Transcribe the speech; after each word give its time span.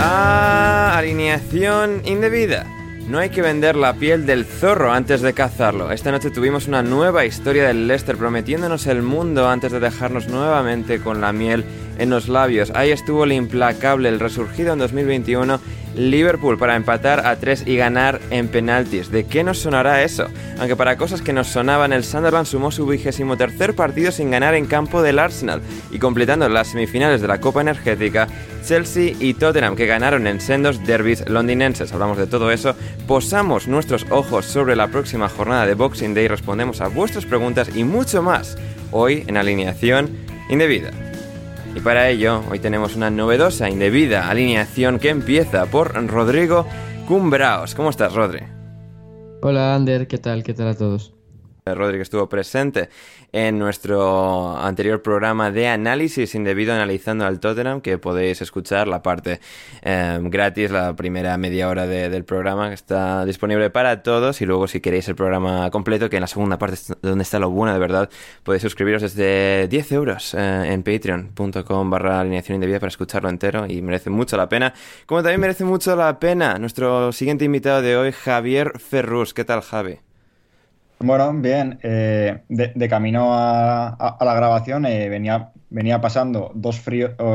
A 0.00 0.98
Alineación 0.98 2.02
Indebida. 2.04 2.66
No 3.06 3.20
hay 3.20 3.30
que 3.30 3.40
vender 3.40 3.76
la 3.76 3.94
piel 3.94 4.26
del 4.26 4.44
zorro 4.44 4.92
antes 4.92 5.20
de 5.20 5.32
cazarlo. 5.32 5.92
Esta 5.92 6.10
noche 6.10 6.32
tuvimos 6.32 6.66
una 6.66 6.82
nueva 6.82 7.24
historia 7.24 7.68
del 7.68 7.86
Leicester 7.86 8.16
prometiéndonos 8.16 8.88
el 8.88 9.02
mundo 9.02 9.48
antes 9.48 9.70
de 9.70 9.78
dejarnos 9.78 10.26
nuevamente 10.26 10.98
con 10.98 11.20
la 11.20 11.32
miel 11.32 11.64
en 11.98 12.10
los 12.10 12.28
labios. 12.28 12.72
Ahí 12.74 12.90
estuvo 12.90 13.22
el 13.22 13.30
implacable, 13.30 14.08
el 14.08 14.18
resurgido 14.18 14.72
en 14.72 14.80
2021 14.80 15.60
Liverpool 15.94 16.58
para 16.58 16.76
empatar 16.76 17.26
a 17.26 17.36
3 17.36 17.64
y 17.66 17.76
ganar 17.76 18.20
en 18.30 18.48
penaltis. 18.48 19.10
¿De 19.10 19.24
qué 19.24 19.44
nos 19.44 19.58
sonará 19.58 20.02
eso? 20.02 20.26
Aunque 20.58 20.76
para 20.76 20.96
cosas 20.96 21.22
que 21.22 21.32
nos 21.32 21.48
sonaban, 21.48 21.92
el 21.92 22.04
Sunderland 22.04 22.46
sumó 22.46 22.70
su 22.70 22.86
vigésimo 22.86 23.36
tercer 23.36 23.74
partido 23.74 24.12
sin 24.12 24.30
ganar 24.30 24.54
en 24.54 24.66
campo 24.66 25.02
del 25.02 25.18
Arsenal 25.18 25.62
y 25.90 25.98
completando 25.98 26.48
las 26.48 26.68
semifinales 26.68 27.20
de 27.20 27.28
la 27.28 27.40
Copa 27.40 27.60
Energética, 27.60 28.28
Chelsea 28.64 29.14
y 29.18 29.34
Tottenham 29.34 29.76
que 29.76 29.86
ganaron 29.86 30.26
en 30.26 30.40
sendos 30.40 30.84
derbis 30.84 31.28
londinenses. 31.28 31.92
Hablamos 31.92 32.18
de 32.18 32.26
todo 32.26 32.50
eso, 32.50 32.74
posamos 33.06 33.68
nuestros 33.68 34.06
ojos 34.10 34.46
sobre 34.46 34.76
la 34.76 34.88
próxima 34.88 35.28
jornada 35.28 35.66
de 35.66 35.74
Boxing 35.74 36.14
Day, 36.14 36.28
respondemos 36.28 36.80
a 36.80 36.88
vuestras 36.88 37.26
preguntas 37.26 37.74
y 37.74 37.84
mucho 37.84 38.22
más 38.22 38.56
hoy 38.90 39.24
en 39.26 39.36
alineación 39.36 40.10
indebida. 40.48 41.09
Y 41.74 41.80
para 41.80 42.08
ello, 42.08 42.42
hoy 42.50 42.58
tenemos 42.58 42.96
una 42.96 43.10
novedosa, 43.10 43.70
indebida 43.70 44.28
alineación 44.28 44.98
que 44.98 45.08
empieza 45.08 45.66
por 45.66 45.94
Rodrigo 46.08 46.66
Cumbraos. 47.06 47.74
¿Cómo 47.74 47.90
estás, 47.90 48.12
Rodri? 48.12 48.40
Hola, 49.42 49.74
Ander, 49.74 50.06
¿qué 50.06 50.18
tal? 50.18 50.42
¿Qué 50.42 50.52
tal 50.52 50.68
a 50.68 50.74
todos? 50.74 51.14
Rodri 51.64 51.96
que 51.96 52.02
estuvo 52.02 52.28
presente 52.28 52.88
en 53.32 53.58
nuestro 53.58 54.56
anterior 54.56 55.02
programa 55.02 55.50
de 55.50 55.68
análisis 55.68 56.34
indebido 56.34 56.72
analizando 56.72 57.26
al 57.26 57.40
Tottenham, 57.40 57.80
que 57.80 57.98
podéis 57.98 58.42
escuchar 58.42 58.88
la 58.88 59.02
parte 59.02 59.40
eh, 59.82 60.18
gratis, 60.22 60.70
la 60.70 60.96
primera 60.96 61.36
media 61.36 61.68
hora 61.68 61.86
del 61.86 62.24
programa, 62.24 62.68
que 62.68 62.74
está 62.74 63.24
disponible 63.24 63.70
para 63.70 64.02
todos. 64.02 64.40
Y 64.40 64.46
luego, 64.46 64.66
si 64.66 64.80
queréis 64.80 65.08
el 65.08 65.14
programa 65.14 65.70
completo, 65.70 66.10
que 66.10 66.16
en 66.16 66.22
la 66.22 66.26
segunda 66.26 66.58
parte 66.58 66.74
es 66.74 66.92
donde 67.02 67.22
está 67.22 67.38
lo 67.38 67.50
bueno 67.50 67.72
de 67.72 67.78
verdad, 67.78 68.10
podéis 68.42 68.62
suscribiros 68.62 69.02
desde 69.02 69.68
10 69.68 69.92
euros 69.92 70.34
eh, 70.34 70.72
en 70.72 70.82
patreon.com 70.82 71.90
barra 71.90 72.20
alineación 72.20 72.56
indebida 72.56 72.80
para 72.80 72.88
escucharlo 72.88 73.28
entero 73.28 73.66
y 73.66 73.82
merece 73.82 74.10
mucho 74.10 74.36
la 74.36 74.48
pena. 74.48 74.74
Como 75.06 75.22
también 75.22 75.40
merece 75.40 75.64
mucho 75.64 75.94
la 75.96 76.18
pena 76.18 76.58
nuestro 76.58 77.12
siguiente 77.12 77.44
invitado 77.44 77.82
de 77.82 77.96
hoy, 77.96 78.12
Javier 78.12 78.78
Ferrus. 78.78 79.34
¿Qué 79.34 79.44
tal, 79.44 79.60
Javi? 79.62 80.09
Bueno, 81.02 81.32
bien. 81.32 81.78
eh, 81.82 82.42
de, 82.48 82.88
camino 82.88 83.30
a, 83.32 84.18
la 84.20 84.34
grabación 84.34 84.84
eh, 84.84 85.08
venía, 85.08 85.50
venía 85.70 86.00
pasando 86.00 86.52
dos, 86.54 86.82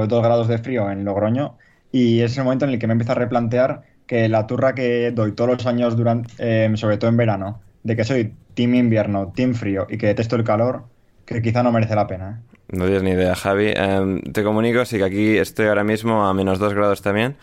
dos 0.07 0.23
grados 0.23 0.47
de 0.47 0.59
frío 0.59 0.91
en 0.91 1.03
Logroño 1.03 1.57
y 1.91 2.21
es 2.21 2.37
el 2.37 2.43
momento 2.43 2.65
en 2.65 2.71
el 2.71 2.79
que 2.79 2.87
me 2.87 2.93
empiezo 2.93 3.13
a 3.13 3.15
replantear 3.15 3.81
que 4.05 4.29
la 4.29 4.45
turra 4.45 4.75
que 4.75 5.11
doy 5.11 5.31
todos 5.31 5.49
los 5.51 5.65
años, 5.65 5.95
durante, 5.97 6.31
eh, 6.37 6.71
sobre 6.75 6.97
todo 6.97 7.09
en 7.09 7.17
verano, 7.17 7.61
de 7.83 7.95
que 7.95 8.03
soy 8.03 8.33
team 8.53 8.75
invierno, 8.75 9.33
team 9.35 9.55
frío 9.55 9.87
y 9.89 9.97
que 9.97 10.07
detesto 10.07 10.35
el 10.35 10.43
calor, 10.43 10.83
que 11.25 11.41
quizá 11.41 11.63
no 11.63 11.71
merece 11.71 11.95
la 11.95 12.05
pena. 12.05 12.41
¿eh? 12.41 12.55
No 12.69 12.85
tienes 12.85 13.03
ni 13.03 13.11
idea, 13.11 13.35
Javi. 13.35 13.73
Em, 13.75 14.21
te 14.21 14.43
comunico, 14.43 14.85
sí 14.85 14.97
que 14.97 15.03
aquí 15.05 15.37
estoy 15.37 15.67
ahora 15.67 15.83
mismo 15.83 16.25
a 16.25 16.33
menos 16.33 16.59
dos 16.59 16.73
grados 16.73 17.01
también, 17.01 17.35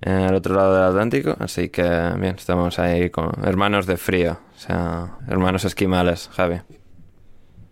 eh, 0.00 0.26
al 0.28 0.34
otro 0.34 0.54
lado 0.54 0.74
del 0.74 0.84
Atlántico, 0.84 1.36
así 1.38 1.68
que 1.68 1.82
bien, 2.18 2.36
estamos 2.36 2.78
ahí 2.78 3.10
con 3.10 3.30
hermanos 3.44 3.86
de 3.86 3.96
frío, 3.96 4.38
o 4.54 4.58
sea, 4.58 5.16
hermanos 5.28 5.64
esquimales, 5.64 6.28
Javi. 6.32 6.60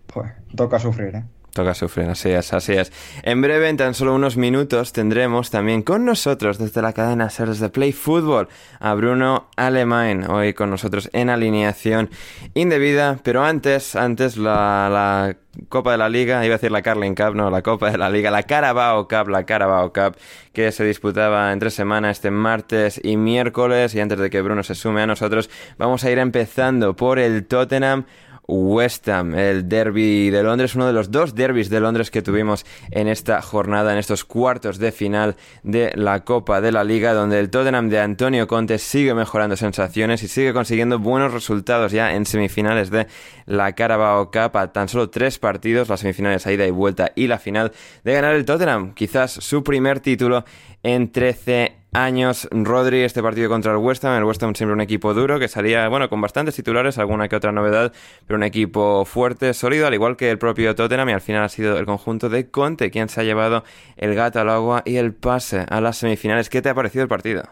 Pues 0.07 0.33
toca 0.55 0.79
sufrir, 0.79 1.15
¿eh? 1.17 1.25
Toca 1.54 1.72
sufrir, 1.72 2.09
así 2.09 2.31
es, 2.31 2.53
así 2.53 2.72
es. 2.72 2.92
En 3.22 3.41
breve, 3.41 3.69
en 3.69 3.76
tan 3.76 3.94
solo 3.94 4.12
unos 4.12 4.37
minutos, 4.37 4.92
tendremos 4.92 5.50
también 5.50 5.82
con 5.82 6.04
nosotros 6.04 6.59
desde 6.59 6.82
la 6.82 6.92
cadena 6.92 7.31
Series 7.31 7.60
de 7.60 7.69
Play 7.69 7.92
Football 7.92 8.48
a 8.81 8.92
Bruno 8.94 9.47
Alemán, 9.54 10.28
hoy 10.28 10.53
con 10.53 10.70
nosotros 10.70 11.09
en 11.12 11.31
alineación 11.31 12.10
indebida, 12.54 13.20
pero 13.22 13.44
antes, 13.44 13.94
antes 13.94 14.37
la, 14.37 14.88
la 14.91 15.37
Copa 15.69 15.93
de 15.93 15.98
la 15.98 16.09
Liga, 16.09 16.44
iba 16.44 16.56
a 16.56 16.59
decir 16.59 16.72
la 16.72 16.82
Carling 16.82 17.14
Cup, 17.14 17.37
no, 17.37 17.48
la 17.50 17.62
Copa 17.62 17.88
de 17.88 17.98
la 17.98 18.10
Liga, 18.10 18.32
la 18.32 18.43
Carabao 18.43 19.06
Cup, 19.06 19.28
la 19.28 19.47
Carabao 19.47 19.93
Cup, 19.93 20.16
que 20.53 20.72
se 20.72 20.84
disputaba 20.84 21.52
entre 21.52 21.70
semana 21.70 22.11
este 22.11 22.32
martes 22.32 23.00
y 23.00 23.17
miércoles, 23.17 23.94
y 23.94 24.00
antes 24.00 24.19
de 24.19 24.29
que 24.29 24.43
Bruno 24.43 24.64
se 24.64 24.75
sume 24.75 25.02
a 25.02 25.06
nosotros, 25.06 25.49
vamos 25.79 26.02
a 26.02 26.11
ir 26.11 26.19
empezando 26.19 26.96
por 26.96 27.20
el 27.20 27.46
Tottenham 27.46 28.06
West 28.46 29.08
Ham, 29.08 29.35
el 29.35 29.69
derby 29.69 30.31
de 30.31 30.43
Londres, 30.43 30.75
uno 30.75 30.87
de 30.87 30.93
los 30.93 31.11
dos 31.11 31.35
derbis 31.35 31.70
de 31.70 31.81
Londres 31.81 32.11
que 32.11 32.23
tuvimos 32.23 32.67
en 32.91 33.08
esta 33.08 33.41
jornada, 33.41 33.93
en 33.93 33.99
estos 33.99 34.25
cuartos 34.25 34.79
de 34.79 34.93
final 34.93 35.37
de 35.62 35.93
la 35.94 36.25
Copa 36.25 36.61
de 36.61 36.73
la 36.73 36.85
Liga, 36.85 37.14
donde 37.14 37.41
el 37.41 37.50
Tottenham 37.50 37.88
de 37.88 38.00
Antonio 38.00 38.46
Conte 38.46 38.79
sigue 38.79 39.14
mejorando 39.14 39.56
sensaciones 39.56 40.23
y 40.23 40.29
sigue 40.29 40.52
consiguiendo 40.52 40.99
buenos 40.99 41.32
resultados 41.32 41.93
ya 41.93 42.14
en 42.14 42.26
semifinales 42.26 42.91
de 42.91 43.06
la 43.46 43.73
Carabao 43.73 44.31
Cup. 44.31 44.56
A 44.56 44.73
tan 44.73 44.88
solo 44.88 45.11
tres 45.11 45.38
partidos, 45.38 45.88
las 45.88 46.00
semifinales 46.00 46.46
a 46.46 46.52
ida 46.52 46.67
y 46.67 46.70
vuelta 46.70 47.12
y 47.14 47.26
la 47.26 47.38
final 47.38 47.73
de 48.05 48.12
ganar 48.12 48.35
el 48.35 48.44
Tottenham, 48.44 48.94
quizás 48.94 49.32
su 49.32 49.64
primer 49.64 50.00
título 50.00 50.44
en 50.82 51.11
13 51.11 51.83
años. 51.94 52.49
Rodri, 52.50 53.02
este 53.02 53.23
partido 53.23 53.49
contra 53.49 53.73
el 53.73 53.79
West 53.79 54.05
Ham, 54.05 54.19
el 54.19 54.25
West 54.25 54.43
Ham 54.43 54.55
siempre 54.55 54.75
un 54.75 54.81
equipo 54.81 55.14
duro 55.14 55.38
que 55.38 55.49
salía, 55.49 55.88
bueno, 55.88 56.11
con 56.11 56.20
bastantes 56.20 56.55
titulares, 56.55 56.99
alguna 56.99 57.29
que 57.29 57.37
otra 57.37 57.52
novedad, 57.52 57.93
pero 58.26 58.37
un 58.37 58.43
equipo 58.43 59.05
fuerte, 59.05 59.55
sólido, 59.55 59.87
al 59.87 59.94
igual 59.94 60.17
que 60.17 60.31
el 60.31 60.38
propio 60.38 60.75
Tottenham 60.75 61.08
y 61.08 61.12
al 61.12 61.20
final 61.20 61.44
ha 61.44 61.49
sido 61.49 61.79
el 61.79 61.87
conjunto 61.87 62.29
de 62.29 62.50
Conte 62.50 62.91
quien 62.91 63.08
se 63.08 63.20
ha 63.20 63.25
llevado 63.25 63.64
el 63.96 64.14
gato 64.14 64.41
al 64.41 64.50
agua 64.50 64.82
y 64.85 64.96
el 64.96 65.14
pase 65.14 65.64
a 65.69 65.81
las 65.81 65.96
semifinales. 65.96 66.50
¿Qué 66.50 66.61
te 66.61 66.69
ha 66.69 66.75
parecido 66.75 67.02
el 67.02 67.08
partido? 67.08 67.44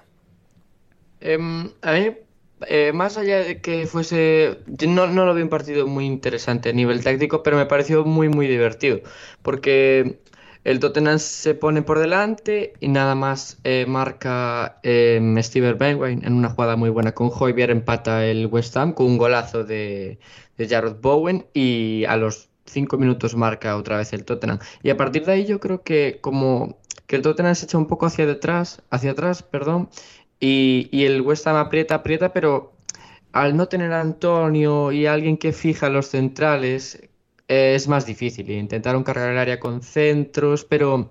Em, 1.21 1.71
a 1.83 1.93
mí, 1.93 2.11
eh, 2.67 2.93
más 2.93 3.17
allá 3.17 3.39
de 3.39 3.61
que 3.61 3.87
fuese, 3.87 4.59
no, 4.87 5.07
no 5.07 5.25
lo 5.25 5.35
vi 5.35 5.43
un 5.43 5.49
partido 5.49 5.87
muy 5.87 6.05
interesante 6.05 6.71
a 6.71 6.73
nivel 6.73 7.03
táctico, 7.03 7.43
pero 7.43 7.57
me 7.57 7.67
pareció 7.67 8.05
muy, 8.05 8.29
muy 8.29 8.49
divertido, 8.49 9.01
porque 9.43 10.19
el 10.65 10.81
Tottenham 10.81 11.19
se 11.19 11.55
pone 11.55 11.83
por 11.83 11.99
delante 11.99 12.75
y 12.81 12.89
nada 12.89 13.15
más 13.15 13.59
eh, 13.65 13.85
marca 13.87 14.79
eh, 14.83 15.21
Steven 15.43 15.77
Bergwijn 15.77 16.25
en 16.25 16.33
una 16.35 16.51
jugada 16.51 16.77
muy 16.77 16.91
buena 16.91 17.13
con 17.13 17.31
Hoybier, 17.33 17.71
empata 17.71 18.25
el 18.27 18.47
West 18.47 18.77
Ham 18.77 18.93
con 18.93 19.07
un 19.07 19.19
golazo 19.19 19.65
de, 19.65 20.19
de 20.57 20.69
Jarrod 20.69 21.01
Bowen 21.01 21.47
y 21.53 22.05
a 22.07 22.17
los 22.17 22.49
cinco 22.65 22.97
minutos 22.97 23.37
marca 23.37 23.77
otra 23.77 23.99
vez 23.99 24.13
el 24.13 24.25
Tottenham. 24.25 24.59
Y 24.83 24.91
a 24.91 24.97
partir 24.97 25.25
de 25.25 25.33
ahí 25.33 25.47
yo 25.47 25.61
creo 25.61 25.83
que 25.83 26.19
como 26.21 26.79
que 27.07 27.17
el 27.17 27.23
Tottenham 27.23 27.55
se 27.55 27.67
echa 27.67 27.79
un 27.79 27.87
poco 27.87 28.07
hacia 28.07 28.27
detrás, 28.27 28.83
hacia 28.91 29.13
atrás, 29.13 29.43
perdón, 29.43 29.91
y, 30.41 31.05
el 31.05 31.21
West 31.21 31.47
Ham 31.47 31.57
aprieta, 31.57 31.97
aprieta, 31.97 32.33
pero 32.33 32.73
al 33.33 33.57
no 33.57 33.69
tener 33.69 33.93
a 33.93 34.01
Antonio 34.01 34.91
y 34.93 35.07
alguien 35.07 35.37
que 35.37 35.53
fija 35.53 35.89
los 35.89 36.09
centrales, 36.09 37.09
es 37.53 37.89
más 37.89 38.07
difícil. 38.07 38.51
Intentaron 38.51 39.05
cargar 39.05 39.31
el 39.31 39.39
área 39.39 39.61
con 39.61 39.83
centros, 39.83 40.65
pero 40.65 41.11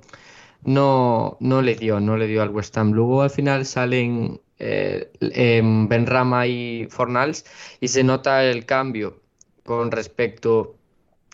no, 0.64 1.38
no 1.40 1.62
le 1.62 1.76
dio, 1.76 2.00
no 2.00 2.18
le 2.18 2.28
dio 2.28 2.42
al 2.42 2.50
West 2.50 2.78
Ham. 2.78 2.92
Luego 2.92 3.22
al 3.22 3.30
final 3.30 3.66
salen 3.66 4.40
eh, 4.60 5.12
em, 5.20 5.88
Benrama 5.88 6.48
y 6.48 6.88
Fornals 6.90 7.46
y 7.80 7.88
se 7.88 8.04
nota 8.04 8.44
el 8.44 8.66
cambio 8.66 9.22
con 9.64 9.92
respecto 9.92 10.76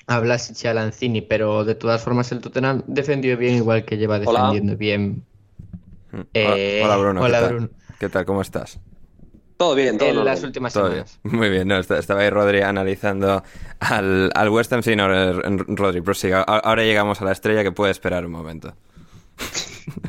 a 0.08 0.20
Blasic 0.20 0.64
y 0.64 0.68
a 0.68 0.74
Lanzini, 0.74 1.22
pero 1.22 1.66
de 1.66 1.76
todas 1.76 2.02
formas 2.02 2.32
el 2.32 2.40
Tottenham 2.40 2.84
defendió 2.88 3.38
bien 3.38 3.56
igual 3.56 3.84
que 3.84 3.98
lleva 3.98 4.20
defendiendo 4.20 4.78
bien. 4.78 5.24
Eh, 6.34 6.82
hola, 6.84 6.96
hola, 6.96 6.98
Bruno. 6.98 7.22
hola, 7.22 7.38
¿qué 7.38 7.44
tal? 7.44 7.54
Bruno. 7.54 7.70
¿Qué 8.00 8.10
tal? 8.10 8.26
¿Cómo 8.26 8.42
estás? 8.42 8.80
Todo 9.58 9.74
bien, 9.74 9.98
todo 9.98 10.10
En 10.10 10.16
normal. 10.16 10.36
las 10.36 10.44
últimas 10.44 10.74
Todo 10.74 10.90
bien. 10.92 11.08
semanas. 11.08 11.20
Muy 11.24 11.50
bien, 11.50 11.68
no, 11.68 11.78
estaba 11.80 12.22
ahí 12.22 12.30
Rodri 12.30 12.62
analizando 12.62 13.44
al, 13.80 14.32
al 14.36 14.50
West 14.50 14.72
Ham. 14.74 14.84
Sí, 14.84 14.96
no, 14.96 15.12
eh, 15.12 15.34
Rodri, 15.68 16.02
prosiga. 16.02 16.42
Ahora 16.44 16.84
llegamos 16.84 17.22
a 17.22 17.26
la 17.26 17.32
estrella 17.32 17.64
que 17.64 17.72
puede 17.72 17.92
esperar 17.92 18.26
un 18.26 18.32
momento. 18.32 18.74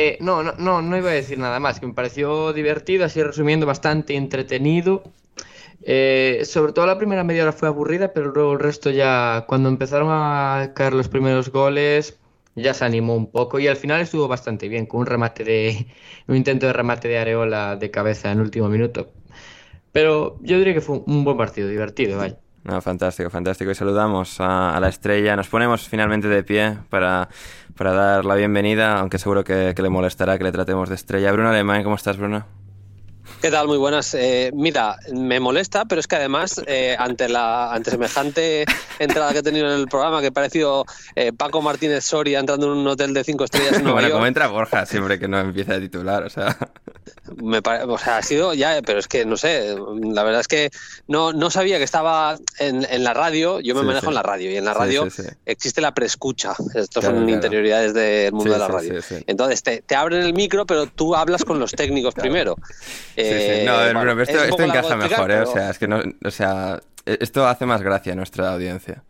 Eh, 0.00 0.16
no, 0.20 0.44
no, 0.44 0.52
no, 0.58 0.80
no 0.80 0.96
iba 0.96 1.10
a 1.10 1.12
decir 1.14 1.40
nada 1.40 1.58
más, 1.58 1.80
que 1.80 1.86
me 1.88 1.92
pareció 1.92 2.52
divertido, 2.52 3.04
así 3.04 3.20
resumiendo, 3.20 3.66
bastante 3.66 4.14
entretenido. 4.14 5.02
Eh, 5.82 6.42
sobre 6.44 6.72
todo 6.72 6.86
la 6.86 6.98
primera 6.98 7.24
media 7.24 7.42
hora 7.42 7.52
fue 7.52 7.66
aburrida, 7.66 8.12
pero 8.12 8.30
luego 8.30 8.52
el 8.52 8.60
resto 8.60 8.90
ya, 8.90 9.44
cuando 9.48 9.68
empezaron 9.68 10.08
a 10.12 10.70
caer 10.74 10.92
los 10.92 11.08
primeros 11.08 11.50
goles, 11.50 12.16
ya 12.58 12.74
se 12.74 12.84
animó 12.84 13.14
un 13.14 13.30
poco 13.30 13.58
y 13.58 13.68
al 13.68 13.76
final 13.76 14.00
estuvo 14.00 14.28
bastante 14.28 14.68
bien, 14.68 14.86
con 14.86 15.00
un 15.00 15.06
remate 15.06 15.44
de, 15.44 15.86
un 16.26 16.36
intento 16.36 16.66
de 16.66 16.72
remate 16.72 17.08
de 17.08 17.18
Areola 17.18 17.76
de 17.76 17.90
cabeza 17.90 18.30
en 18.30 18.40
último 18.40 18.68
minuto. 18.68 19.12
Pero 19.92 20.38
yo 20.42 20.58
diría 20.58 20.74
que 20.74 20.80
fue 20.80 21.00
un 21.06 21.24
buen 21.24 21.36
partido, 21.36 21.68
divertido, 21.68 22.18
vaya. 22.18 22.38
No, 22.64 22.80
fantástico, 22.82 23.30
fantástico. 23.30 23.70
Y 23.70 23.74
saludamos 23.74 24.40
a, 24.40 24.76
a 24.76 24.80
la 24.80 24.88
estrella. 24.88 25.34
Nos 25.36 25.48
ponemos 25.48 25.88
finalmente 25.88 26.28
de 26.28 26.42
pie 26.42 26.76
para, 26.90 27.28
para 27.76 27.92
dar 27.92 28.24
la 28.24 28.34
bienvenida, 28.34 28.98
aunque 28.98 29.18
seguro 29.18 29.42
que, 29.42 29.72
que 29.74 29.82
le 29.82 29.88
molestará 29.88 30.36
que 30.36 30.44
le 30.44 30.52
tratemos 30.52 30.88
de 30.88 30.96
estrella. 30.96 31.32
Bruno 31.32 31.48
Alemán, 31.48 31.82
¿cómo 31.82 31.96
estás, 31.96 32.18
Bruno? 32.18 32.44
¿Qué 33.40 33.52
tal? 33.52 33.68
Muy 33.68 33.78
buenas. 33.78 34.14
Eh, 34.14 34.50
mira, 34.52 34.96
me 35.12 35.38
molesta, 35.38 35.84
pero 35.84 36.00
es 36.00 36.08
que 36.08 36.16
además, 36.16 36.60
eh, 36.66 36.96
ante 36.98 37.28
la 37.28 37.72
ante 37.72 37.92
semejante 37.92 38.64
entrada 38.98 39.32
que 39.32 39.38
he 39.38 39.42
tenido 39.44 39.72
en 39.72 39.78
el 39.78 39.86
programa, 39.86 40.20
que 40.20 40.26
he 40.26 40.32
parecido 40.32 40.84
eh, 41.14 41.32
Paco 41.32 41.62
Martínez 41.62 42.04
Soria 42.04 42.40
entrando 42.40 42.66
en 42.66 42.72
un 42.78 42.86
hotel 42.88 43.14
de 43.14 43.22
cinco 43.22 43.44
estrellas 43.44 43.74
en 43.74 43.82
Nueva 43.84 43.92
bueno, 44.00 44.08
York, 44.08 44.16
como 44.18 44.26
entra 44.26 44.48
Borja 44.48 44.86
siempre 44.86 45.20
que 45.20 45.28
no 45.28 45.38
empieza 45.38 45.74
de 45.74 45.80
titular, 45.82 46.24
o 46.24 46.30
sea... 46.30 46.58
me 47.36 47.62
pare- 47.62 47.84
o 47.84 47.96
sea, 47.96 48.16
ha 48.18 48.22
sido 48.22 48.54
ya, 48.54 48.80
pero 48.84 48.98
es 48.98 49.06
que 49.06 49.24
no 49.24 49.36
sé, 49.36 49.76
la 50.02 50.24
verdad 50.24 50.40
es 50.40 50.48
que 50.48 50.70
no, 51.06 51.32
no 51.32 51.50
sabía 51.50 51.78
que 51.78 51.84
estaba 51.84 52.36
en, 52.58 52.84
en 52.90 53.04
la 53.04 53.14
radio, 53.14 53.60
yo 53.60 53.74
me 53.76 53.82
Sí, 53.82 53.86
manejo 53.86 54.06
sí. 54.06 54.08
en 54.08 54.14
la 54.14 54.22
radio 54.24 54.50
y 54.50 54.56
en 54.56 54.64
la 54.64 54.74
radio 54.74 55.08
sí, 55.10 55.22
existe 55.46 55.80
la 55.80 55.94
preescucha, 55.94 56.54
estos 56.74 57.04
Claro, 57.04 57.18
son 57.18 57.24
claro. 57.26 57.28
interioridades 57.30 57.94
del 57.94 58.32
mundo 58.32 58.52
de 58.52 58.58
la 58.58 58.66
radio. 58.68 59.00
Entonces 59.28 59.62
te, 59.62 59.80
te 59.82 59.94
abren 59.94 60.22
el 60.22 60.34
micro, 60.34 60.66
pero 60.66 60.86
tú 60.86 61.14
hablas 61.14 61.44
con 61.44 61.60
los 61.60 61.70
técnicos 61.70 62.14
primero. 62.14 62.56
Sí, 63.28 63.58
sí. 63.60 63.66
No, 63.66 63.74
bueno, 63.76 64.00
pero 64.00 64.22
es 64.22 64.28
esto, 64.28 64.44
esto 64.44 64.62
encaja 64.62 64.96
mejor, 64.96 65.30
¿eh? 65.30 65.40
O 65.40 65.46
sea, 65.46 65.70
es 65.70 65.78
que 65.78 65.88
no... 65.88 66.00
O 66.24 66.30
sea, 66.30 66.80
esto 67.04 67.46
hace 67.46 67.66
más 67.66 67.82
gracia 67.82 68.12
a 68.12 68.16
nuestra 68.16 68.52
audiencia. 68.52 69.02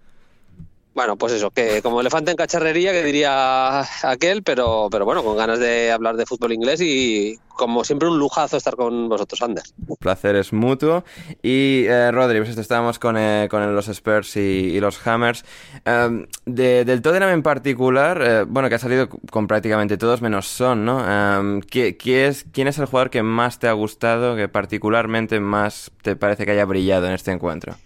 Bueno, 0.98 1.14
pues 1.16 1.32
eso, 1.32 1.52
que 1.52 1.80
como 1.80 2.00
elefante 2.00 2.32
en 2.32 2.36
cacharrería, 2.36 2.90
que 2.90 3.04
diría 3.04 3.82
aquel, 4.02 4.42
pero, 4.42 4.88
pero 4.90 5.04
bueno, 5.04 5.22
con 5.22 5.36
ganas 5.36 5.60
de 5.60 5.92
hablar 5.92 6.16
de 6.16 6.26
fútbol 6.26 6.52
inglés 6.52 6.80
y 6.80 7.38
como 7.50 7.84
siempre 7.84 8.08
un 8.08 8.18
lujazo 8.18 8.56
estar 8.56 8.74
con 8.74 9.08
vosotros, 9.08 9.40
Ander. 9.42 9.62
placer 10.00 10.34
es 10.34 10.52
mutuo. 10.52 11.04
Y 11.40 11.84
eh, 11.86 12.10
Rodri, 12.10 12.38
pues 12.38 12.48
esto 12.48 12.62
estábamos 12.62 12.98
con, 12.98 13.16
eh, 13.16 13.46
con 13.48 13.72
los 13.76 13.86
Spurs 13.86 14.34
y, 14.38 14.40
y 14.40 14.80
los 14.80 15.06
Hammers. 15.06 15.44
Um, 15.86 16.26
de- 16.46 16.84
del 16.84 17.00
Tottenham 17.00 17.30
en 17.30 17.42
particular, 17.44 18.20
eh, 18.20 18.44
bueno, 18.48 18.68
que 18.68 18.74
ha 18.74 18.80
salido 18.80 19.08
con 19.30 19.46
prácticamente 19.46 19.98
todos 19.98 20.20
menos 20.20 20.48
Son, 20.48 20.84
¿no? 20.84 20.96
Um, 20.98 21.60
¿qué- 21.60 21.96
qué 21.96 22.26
es, 22.26 22.44
¿Quién 22.52 22.66
es 22.66 22.76
el 22.78 22.86
jugador 22.86 23.10
que 23.10 23.22
más 23.22 23.60
te 23.60 23.68
ha 23.68 23.72
gustado, 23.72 24.34
que 24.34 24.48
particularmente 24.48 25.38
más 25.38 25.92
te 26.02 26.16
parece 26.16 26.44
que 26.44 26.50
haya 26.50 26.64
brillado 26.64 27.06
en 27.06 27.12
este 27.12 27.30
encuentro? 27.30 27.76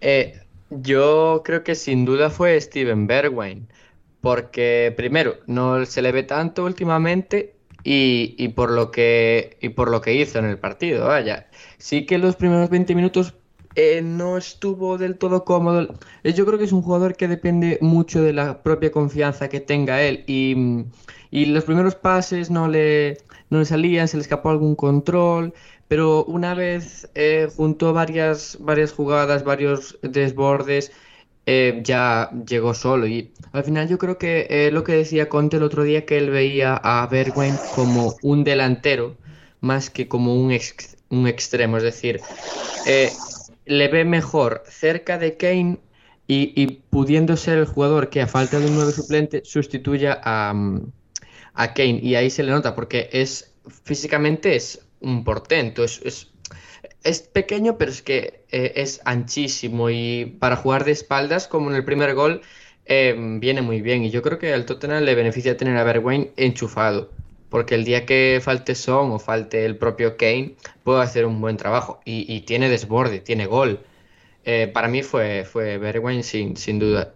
Eh, 0.00 0.40
yo 0.70 1.42
creo 1.44 1.64
que 1.64 1.74
sin 1.74 2.04
duda 2.04 2.30
fue 2.30 2.60
Steven 2.60 3.06
Bergwijn, 3.06 3.68
porque 4.20 4.92
primero 4.96 5.36
no 5.46 5.84
se 5.86 6.02
le 6.02 6.12
ve 6.12 6.22
tanto 6.24 6.64
últimamente 6.64 7.56
y, 7.84 8.34
y 8.38 8.48
por 8.48 8.70
lo 8.70 8.90
que 8.90 9.58
y 9.60 9.70
por 9.70 9.90
lo 9.90 10.00
que 10.00 10.14
hizo 10.14 10.38
en 10.38 10.46
el 10.46 10.58
partido, 10.58 11.06
vaya. 11.08 11.48
Sí 11.78 12.06
que 12.06 12.18
los 12.18 12.36
primeros 12.36 12.70
20 12.70 12.94
minutos 12.94 13.34
eh, 13.74 14.02
no 14.02 14.36
estuvo 14.36 14.98
del 14.98 15.18
todo 15.18 15.44
cómodo. 15.44 15.88
Eh, 16.22 16.32
Yo 16.32 16.46
creo 16.46 16.58
que 16.58 16.64
es 16.64 16.72
un 16.72 16.82
jugador 16.82 17.16
que 17.16 17.28
depende 17.28 17.78
mucho 17.80 18.22
de 18.22 18.32
la 18.32 18.62
propia 18.62 18.90
confianza 18.92 19.48
que 19.48 19.60
tenga 19.60 20.02
él 20.02 20.24
y, 20.26 20.84
y 21.30 21.46
los 21.46 21.64
primeros 21.64 21.94
pases 21.94 22.50
no 22.50 22.68
le, 22.68 23.18
no 23.50 23.58
le 23.58 23.64
salían, 23.64 24.08
se 24.08 24.16
le 24.16 24.22
escapó 24.22 24.50
algún 24.50 24.74
control. 24.76 25.54
Pero 25.88 26.24
una 26.24 26.54
vez 26.54 27.10
eh, 27.14 27.48
juntó 27.56 27.92
varias, 27.92 28.56
varias 28.60 28.92
jugadas, 28.92 29.44
varios 29.44 29.98
desbordes, 30.02 30.92
eh, 31.46 31.80
ya 31.84 32.30
llegó 32.48 32.74
solo. 32.74 33.06
Y 33.06 33.32
al 33.52 33.64
final 33.64 33.88
yo 33.88 33.98
creo 33.98 34.16
que 34.18 34.46
eh, 34.50 34.70
lo 34.72 34.82
que 34.84 34.92
decía 34.92 35.28
Conte 35.28 35.56
el 35.58 35.62
otro 35.62 35.82
día, 35.84 36.06
que 36.06 36.16
él 36.18 36.30
veía 36.30 36.74
a 36.76 37.06
Bergwijn 37.06 37.58
como 37.70 38.18
un 38.22 38.44
delantero 38.44 39.16
más 39.60 39.90
que 39.90 40.08
como 40.08 40.34
un, 40.36 40.52
ex- 40.52 40.96
un 41.10 41.26
extremo. 41.28 41.76
Es 41.76 41.82
decir, 41.82 42.24
eh, 42.84 43.20
le 43.66 43.88
ve 43.88 44.04
mejor 44.04 44.62
cerca 44.68 45.18
de 45.18 45.36
Kane 45.36 45.78
y, 46.26 46.66
pudiendo 46.90 47.36
ser 47.36 47.58
el 47.58 47.66
jugador 47.66 48.08
que 48.08 48.22
a 48.22 48.26
falta 48.26 48.58
de 48.58 48.66
un 48.66 48.74
nuevo 48.74 48.90
suplente 48.90 49.42
sustituya 49.44 50.20
a, 50.22 50.54
mm, 50.54 50.92
a 51.54 51.74
Kane. 51.74 52.00
Y 52.02 52.14
ahí 52.14 52.30
se 52.30 52.42
le 52.42 52.52
nota 52.52 52.74
porque 52.74 53.08
es 53.12 53.54
físicamente 53.84 54.56
es 54.56 54.86
un 55.00 55.24
portento, 55.24 55.84
es, 55.84 56.00
es, 56.04 56.30
es 57.02 57.20
pequeño, 57.20 57.76
pero 57.78 57.90
es 57.90 58.02
que 58.02 58.44
eh, 58.50 58.72
es 58.76 59.00
anchísimo 59.04 59.90
y 59.90 60.36
para 60.38 60.56
jugar 60.56 60.84
de 60.84 60.92
espaldas, 60.92 61.48
como 61.48 61.70
en 61.70 61.76
el 61.76 61.84
primer 61.84 62.14
gol, 62.14 62.42
eh, 62.86 63.14
viene 63.40 63.62
muy 63.62 63.80
bien. 63.82 64.04
Y 64.04 64.10
yo 64.10 64.22
creo 64.22 64.38
que 64.38 64.52
al 64.52 64.66
Tottenham 64.66 65.04
le 65.04 65.14
beneficia 65.14 65.56
tener 65.56 65.76
a 65.76 65.84
Bergwijn 65.84 66.30
enchufado, 66.36 67.10
porque 67.54 67.76
el 67.76 67.84
día 67.84 68.04
que 68.04 68.40
falte 68.42 68.74
Son 68.74 69.12
o 69.12 69.20
falte 69.20 69.64
el 69.64 69.76
propio 69.76 70.16
Kane, 70.16 70.56
puede 70.82 71.02
hacer 71.02 71.24
un 71.24 71.40
buen 71.40 71.56
trabajo. 71.56 72.00
Y, 72.04 72.40
tiene 72.40 72.68
desborde, 72.68 73.20
tiene 73.20 73.46
gol. 73.46 73.78
Eh, 74.44 74.68
para 74.74 74.88
mí 74.88 75.04
fue, 75.04 75.44
fue 75.44 75.78
Bergwijn 75.78 76.24
sin, 76.24 76.56
sin 76.56 76.80
duda. 76.80 77.14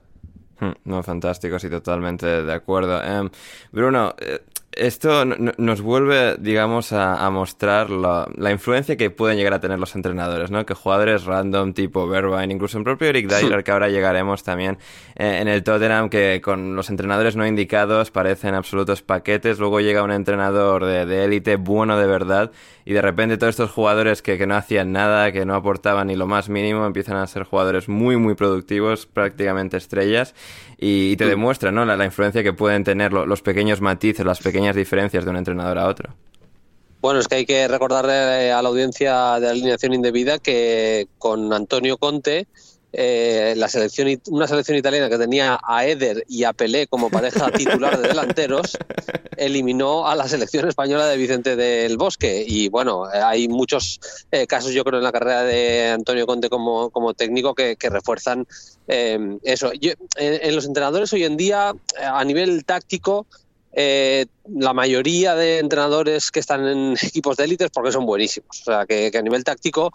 Hmm, 0.60 0.74
No, 0.84 1.02
fantástico, 1.02 1.58
sí, 1.58 1.68
totalmente 1.68 2.44
de 2.44 2.52
acuerdo. 2.52 3.02
Em, 3.02 3.28
Bruno, 3.72 4.14
eh, 4.20 4.38
esto 4.78 5.24
no- 5.24 5.36
no- 5.38 5.52
nos 5.58 5.80
vuelve, 5.82 6.36
digamos, 6.38 6.92
a, 6.92 7.24
a 7.26 7.30
mostrar 7.30 7.90
la, 7.90 8.26
la 8.36 8.50
influencia 8.50 8.96
que 8.96 9.10
pueden 9.10 9.36
llegar 9.36 9.52
a 9.54 9.60
tener 9.60 9.78
los 9.78 9.94
entrenadores, 9.96 10.50
¿no? 10.50 10.64
Que 10.64 10.74
jugadores 10.74 11.24
random 11.24 11.72
tipo 11.74 12.06
Bergwijn, 12.08 12.50
incluso 12.50 12.78
el 12.78 12.84
propio 12.84 13.08
Eric 13.08 13.28
Dyer, 13.28 13.64
que 13.64 13.70
ahora 13.70 13.88
llegaremos 13.88 14.42
también 14.42 14.78
eh, 15.16 15.38
en 15.40 15.48
el 15.48 15.62
Tottenham, 15.62 16.08
que 16.08 16.40
con 16.42 16.76
los 16.76 16.88
entrenadores 16.90 17.36
no 17.36 17.46
indicados 17.46 18.10
parecen 18.10 18.54
absolutos 18.54 19.02
paquetes. 19.02 19.58
Luego 19.58 19.80
llega 19.80 20.02
un 20.02 20.12
entrenador 20.12 20.84
de 20.84 21.24
élite 21.24 21.56
bueno 21.56 21.98
de 21.98 22.06
verdad 22.06 22.50
y 22.84 22.92
de 22.94 23.02
repente 23.02 23.36
todos 23.36 23.50
estos 23.50 23.70
jugadores 23.70 24.22
que, 24.22 24.38
que 24.38 24.46
no 24.46 24.54
hacían 24.56 24.92
nada, 24.92 25.30
que 25.32 25.44
no 25.44 25.54
aportaban 25.54 26.06
ni 26.06 26.16
lo 26.16 26.26
más 26.26 26.48
mínimo, 26.48 26.86
empiezan 26.86 27.16
a 27.16 27.26
ser 27.26 27.42
jugadores 27.42 27.88
muy, 27.88 28.16
muy 28.16 28.34
productivos, 28.34 29.04
prácticamente 29.06 29.76
estrellas, 29.76 30.34
y, 30.78 31.10
y 31.10 31.16
te 31.16 31.26
demuestra 31.26 31.70
¿no? 31.70 31.84
la, 31.84 31.96
la 31.96 32.06
influencia 32.06 32.42
que 32.42 32.54
pueden 32.54 32.84
tener 32.84 33.12
lo- 33.12 33.26
los 33.26 33.42
pequeños 33.42 33.82
matices, 33.82 34.24
las 34.24 34.40
pequeñas 34.40 34.67
pequeñas 34.68 34.76
diferencias 34.76 35.24
de 35.24 35.30
un 35.30 35.36
entrenador 35.36 35.78
a 35.78 35.88
otro. 35.88 36.14
Bueno, 37.00 37.20
es 37.20 37.28
que 37.28 37.36
hay 37.36 37.46
que 37.46 37.68
recordarle 37.68 38.52
a 38.52 38.60
la 38.60 38.68
audiencia 38.68 39.38
de 39.40 39.48
alineación 39.48 39.94
indebida 39.94 40.38
que 40.38 41.06
con 41.18 41.52
Antonio 41.52 41.96
Conte 41.96 42.48
eh, 42.92 43.52
la 43.56 43.68
selección, 43.68 44.08
una 44.30 44.46
selección 44.46 44.78
italiana 44.78 45.10
que 45.10 45.18
tenía 45.18 45.60
a 45.62 45.84
Eder 45.84 46.24
y 46.26 46.44
a 46.44 46.54
Pelé 46.54 46.86
como 46.86 47.10
pareja 47.10 47.50
titular 47.52 48.00
de 48.00 48.08
delanteros, 48.08 48.76
eliminó 49.36 50.08
a 50.08 50.16
la 50.16 50.26
selección 50.26 50.66
española 50.66 51.06
de 51.06 51.16
Vicente 51.16 51.54
del 51.54 51.96
Bosque. 51.96 52.44
Y 52.46 52.68
bueno, 52.68 53.04
hay 53.04 53.46
muchos 53.46 54.00
eh, 54.32 54.46
casos, 54.46 54.72
yo 54.72 54.84
creo, 54.84 54.98
en 54.98 55.04
la 55.04 55.12
carrera 55.12 55.42
de 55.44 55.90
Antonio 55.90 56.26
Conte 56.26 56.48
como, 56.48 56.90
como 56.90 57.14
técnico 57.14 57.54
que, 57.54 57.76
refuerzan 57.90 58.46
eh, 58.88 59.38
eso. 59.44 59.70
en, 60.16 60.54
los 60.54 60.66
entrenadores 60.66 61.12
hoy 61.12 61.24
en 61.24 61.36
día, 61.36 61.74
a 62.02 62.24
nivel 62.24 62.64
táctico, 62.64 63.26
la 63.78 64.72
mayoría 64.72 65.34
de 65.34 65.58
entrenadores 65.58 66.30
que 66.30 66.40
están 66.40 66.66
en 66.66 66.96
equipos 67.02 67.36
de 67.36 67.44
élites 67.44 67.70
porque 67.72 67.92
son 67.92 68.06
buenísimos. 68.06 68.60
O 68.62 68.64
sea, 68.64 68.86
que, 68.86 69.10
a 69.14 69.22
nivel 69.22 69.44
táctico 69.44 69.92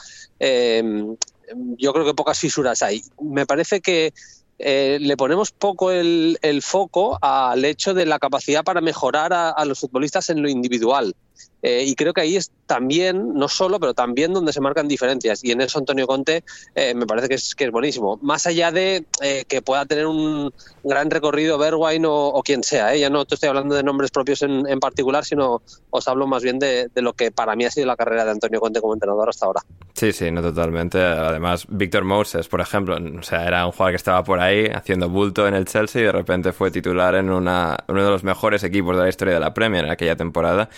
yo 1.78 1.94
creo 1.94 2.06
que 2.06 2.14
pocas 2.14 2.40
fisuras 2.40 2.82
hay. 2.82 3.02
Me 3.22 3.46
parece 3.46 3.82
que 3.82 4.14
eh, 4.60 4.98
le 5.02 5.18
ponemos 5.18 5.52
poco 5.52 5.92
el, 5.92 6.38
foco 6.62 7.18
al 7.22 7.66
hecho 7.66 7.94
de 7.94 8.06
la 8.06 8.20
capacidad 8.20 8.64
para 8.64 8.82
mejorar 8.82 9.34
a, 9.34 9.66
los 9.66 9.80
futbolistas 9.80 10.30
en 10.30 10.42
lo 10.42 10.50
individual. 10.50 11.16
Eh, 11.64 11.86
y 11.88 11.96
creo 11.96 12.14
que 12.14 12.20
ahí 12.20 12.36
es 12.36 12.52
también, 12.66 13.34
no 13.34 13.48
solo, 13.48 13.80
pero 13.80 13.94
también 13.94 14.34
donde 14.34 14.52
se 14.52 14.60
marcan 14.60 14.90
diferencias. 14.90 15.44
Y 15.44 15.52
en 15.52 15.62
eso 15.62 15.80
Antonio 15.80 16.06
Conte 16.06 16.44
eh, 16.76 16.94
me 16.94 17.08
parece 17.08 17.30
que 17.30 17.36
es, 17.36 17.56
que 17.56 17.64
es 17.64 17.72
buenísimo. 17.72 18.20
Más 18.22 18.46
allá 18.46 18.72
de 18.72 19.06
eh, 19.22 19.46
que 19.48 19.62
pueda 19.62 19.86
tener 19.86 20.06
un 20.06 20.54
gran 20.84 21.10
recorrido 21.10 21.58
Bergwijn 21.58 22.04
o, 22.06 22.42
quien 22.44 22.64
sea. 22.64 22.94
Ya 22.98 23.10
no 23.10 23.24
te 23.24 23.36
estoy 23.36 23.48
hablando 23.48 23.76
de 23.76 23.84
nombres 23.84 24.12
propios 24.12 24.42
en, 24.42 24.80
particular, 24.82 25.24
sino 25.24 25.62
os 25.90 26.08
hablo 26.10 26.28
más 26.28 26.44
bien 26.44 26.60
de, 26.60 26.90
lo 26.96 27.14
que 27.14 27.32
para 27.32 27.56
mí 27.56 27.64
ha 27.64 27.72
sido 27.72 27.88
la 27.88 27.96
carrera 27.96 28.26
de 28.26 28.32
Antonio 28.32 28.60
Conte 28.60 28.82
como 28.82 28.94
entrenador 28.94 29.30
hasta 29.30 29.46
ahora. 29.46 29.62
Sí, 29.94 30.12
sí, 30.12 30.32
no 30.32 30.42
totalmente. 30.42 31.02
Además, 31.02 31.66
Víctor 31.70 32.04
Moses, 32.04 32.50
por 32.50 32.60
ejemplo, 32.60 32.98
o 32.98 33.24
sea, 33.24 33.48
era 33.48 33.66
un 33.66 33.72
jugador 33.72 33.94
que 33.94 33.98
estaba 33.98 34.22
por 34.26 34.42
ahí 34.42 34.66
haciendo 34.66 35.08
bulto 35.08 35.48
en 35.48 35.54
el 35.54 35.64
Chelsea 35.64 36.02
y 36.02 36.06
de 36.06 36.12
repente 36.12 36.52
fue 36.52 36.72
titular 36.72 37.16
en 37.16 37.30
una, 37.30 37.78
uno 37.88 38.04
de 38.04 38.10
los 38.10 38.26
mejores 38.26 38.64
equipos 38.66 38.98
de 38.98 39.04
la 39.04 39.10
historia 39.10 39.36
de 39.36 39.40
la 39.40 39.54
Premier 39.54 39.86
en 39.86 39.92
aquella 39.92 40.18
temporada. 40.18 40.70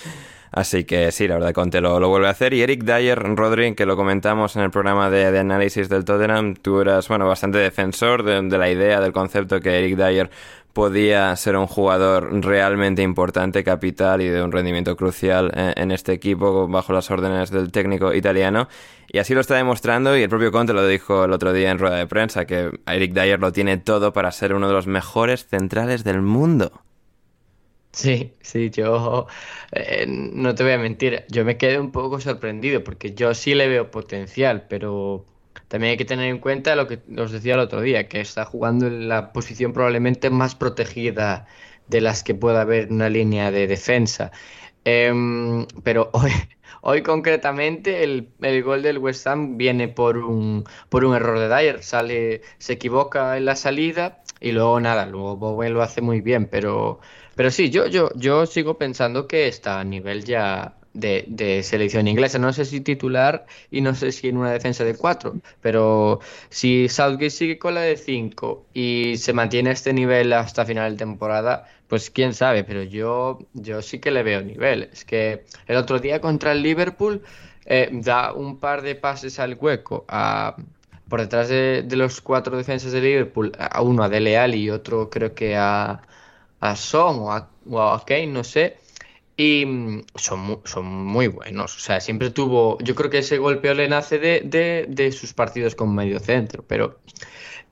Así 0.55 0.85
que 0.85 1.11
sí, 1.11 1.27
la 1.27 1.33
verdad, 1.33 1.51
Conte 1.51 1.81
lo, 1.81 1.99
lo 1.99 2.07
vuelve 2.07 2.27
a 2.27 2.29
hacer. 2.29 2.53
Y 2.53 2.61
Eric 2.61 2.85
Dyer, 2.85 3.19
Rodri, 3.35 3.75
que 3.75 3.85
lo 3.85 3.97
comentamos 3.97 4.55
en 4.55 4.61
el 4.61 4.71
programa 4.71 5.09
de, 5.09 5.37
análisis 5.37 5.89
del 5.89 6.05
Tottenham, 6.05 6.55
tú 6.55 6.79
eras, 6.79 7.09
bueno, 7.09 7.27
bastante 7.27 7.57
defensor 7.57 8.23
de, 8.23 8.57
la 8.57 8.71
idea, 8.71 9.01
del 9.01 9.11
concepto 9.11 9.59
que 9.59 9.77
Eric 9.77 9.97
Dyer 9.97 10.29
podía 10.71 11.35
ser 11.35 11.57
un 11.57 11.67
jugador 11.67 12.41
realmente 12.41 13.01
importante, 13.01 13.65
capital 13.65 14.21
y 14.21 14.29
de 14.29 14.41
un 14.41 14.53
rendimiento 14.53 14.95
crucial 14.95 15.51
en, 15.53 15.91
este 15.91 16.13
equipo 16.13 16.69
bajo 16.69 16.93
las 16.93 17.11
órdenes 17.11 17.51
del 17.51 17.73
técnico 17.73 18.13
italiano. 18.13 18.69
Y 19.09 19.19
así 19.19 19.33
lo 19.33 19.41
está 19.41 19.55
demostrando 19.55 20.17
y 20.17 20.23
el 20.23 20.29
propio 20.29 20.53
Conte 20.53 20.71
lo 20.71 20.87
dijo 20.87 21.25
el 21.25 21.33
otro 21.33 21.51
día 21.51 21.69
en 21.69 21.79
rueda 21.79 21.97
de 21.97 22.07
prensa, 22.07 22.45
que 22.45 22.71
Eric 22.87 23.11
Dyer 23.11 23.41
lo 23.41 23.51
tiene 23.51 23.75
todo 23.75 24.13
para 24.13 24.31
ser 24.31 24.53
uno 24.53 24.69
de 24.69 24.73
los 24.73 24.87
mejores 24.87 25.47
centrales 25.47 26.05
del 26.05 26.21
mundo. 26.21 26.71
Sí, 27.95 28.35
sí, 28.41 28.69
yo 28.71 29.25
eh, 29.71 30.05
no 30.07 30.53
te 30.53 30.63
voy 30.63 30.73
a 30.73 30.77
mentir, 30.77 31.25
yo 31.29 31.45
me 31.45 31.57
quedé 31.57 31.79
un 31.79 31.91
poco 31.93 32.19
sorprendido 32.19 32.83
porque 32.83 33.13
yo 33.13 33.33
sí 33.33 33.55
le 33.55 33.69
veo 33.69 33.89
potencial, 33.89 34.67
pero 34.67 35.25
también 35.69 35.91
hay 35.91 35.97
que 35.97 36.03
tener 36.03 36.27
en 36.29 36.39
cuenta 36.39 36.75
lo 36.75 36.87
que 36.87 37.01
os 37.17 37.31
decía 37.31 37.53
el 37.53 37.61
otro 37.61 37.79
día, 37.81 38.09
que 38.09 38.19
está 38.19 38.43
jugando 38.43 38.87
en 38.87 39.07
la 39.07 39.31
posición 39.31 39.71
probablemente 39.71 40.29
más 40.29 40.55
protegida 40.55 41.47
de 41.87 42.01
las 42.01 42.21
que 42.23 42.35
pueda 42.35 42.61
haber 42.61 42.91
una 42.91 43.07
línea 43.09 43.49
de 43.51 43.65
defensa. 43.67 44.31
Em, 44.83 45.65
pero 45.83 46.09
hoy, 46.13 46.31
hoy 46.85 47.01
concretamente 47.01 48.03
el, 48.03 48.29
el, 48.41 48.63
gol 48.63 48.81
del 48.83 48.99
West 48.99 49.25
Ham 49.27 49.57
viene 49.57 49.87
por 49.87 50.17
un, 50.17 50.63
por 50.89 51.03
un 51.03 51.15
error 51.15 51.39
de 51.39 51.49
Dyer, 51.49 51.83
sale, 51.83 52.41
se 52.59 52.73
equivoca 52.73 53.37
en 53.37 53.45
la 53.45 53.55
salida 53.55 54.23
y 54.39 54.51
luego 54.51 54.79
nada, 54.79 55.05
luego 55.05 55.35
Bowen 55.35 55.73
lo 55.73 55.81
hace 55.81 56.01
muy 56.01 56.21
bien, 56.21 56.47
pero 56.47 56.99
pero 57.35 57.51
sí, 57.51 57.69
yo, 57.69 57.87
yo, 57.87 58.09
yo 58.15 58.45
sigo 58.45 58.77
pensando 58.77 59.27
que 59.27 59.47
está 59.47 59.79
a 59.79 59.83
nivel 59.83 60.23
ya 60.23 60.75
de, 60.95 61.61
selección 61.63 62.07
inglesa. 62.07 62.39
No 62.39 62.53
sé 62.53 62.65
si 62.65 62.81
titular 62.81 63.45
y 63.69 63.81
no 63.81 63.93
sé 63.95 64.11
si 64.11 64.29
en 64.29 64.37
una 64.37 64.51
defensa 64.51 64.83
de 64.83 64.95
cuatro, 64.95 65.35
pero 65.61 66.19
si 66.49 66.89
Southgate 66.89 67.29
sigue 67.29 67.59
con 67.59 67.75
la 67.75 67.81
de 67.81 67.97
cinco 67.97 68.65
y 68.73 69.17
se 69.17 69.33
mantiene 69.33 69.71
este 69.71 69.93
nivel 69.93 70.33
hasta 70.33 70.65
final 70.65 70.93
de 70.93 70.97
temporada, 70.97 71.67
pues 71.87 72.09
quién 72.09 72.33
sabe, 72.33 72.63
pero 72.63 72.83
yo, 72.83 73.39
yo 73.53 73.81
sí 73.81 73.99
que 73.99 74.11
le 74.11 74.23
veo 74.23 74.41
nivel. 74.41 74.89
Es 74.91 75.05
que 75.05 75.45
el 75.67 75.77
otro 75.77 75.99
día 75.99 76.21
contra 76.21 76.51
el 76.51 76.61
Liverpool 76.61 77.21
eh, 77.65 77.89
da 77.91 78.33
un 78.33 78.59
par 78.59 78.81
de 78.81 78.95
pases 78.95 79.39
al 79.39 79.55
hueco 79.59 80.05
a, 80.07 80.55
por 81.09 81.21
detrás 81.21 81.49
de, 81.49 81.85
los 81.91 82.21
cuatro 82.21 82.57
defensas 82.57 82.91
de 82.91 83.01
Liverpool, 83.01 83.51
a 83.57 83.81
uno 83.81 84.03
a 84.03 84.09
Dele 84.09 84.37
Alli 84.37 84.63
y 84.63 84.69
otro 84.69 85.09
creo 85.09 85.33
que 85.35 85.55
a 85.55 86.01
a 86.59 86.75
Son 86.75 87.19
o 87.19 87.81
a, 87.81 88.05
Kane, 88.05 88.27
no 88.27 88.43
sé. 88.43 88.77
Y 89.37 89.65
mm, 89.65 90.05
son, 90.15 90.61
son 90.65 90.85
muy 90.85 91.27
buenos. 91.27 91.75
O 91.75 91.79
sea, 91.79 91.99
siempre 91.99 92.29
tuvo. 92.31 92.77
Yo 92.79 92.95
creo 92.95 93.09
que 93.09 93.19
ese 93.19 93.37
golpeo 93.37 93.73
le 93.73 93.87
nace 93.87 94.19
de, 94.19 94.85
de, 94.87 95.11
sus 95.11 95.33
partidos 95.33 95.75
con 95.75 95.93
medio 95.93 96.19
centro. 96.19 96.63
Pero. 96.67 96.99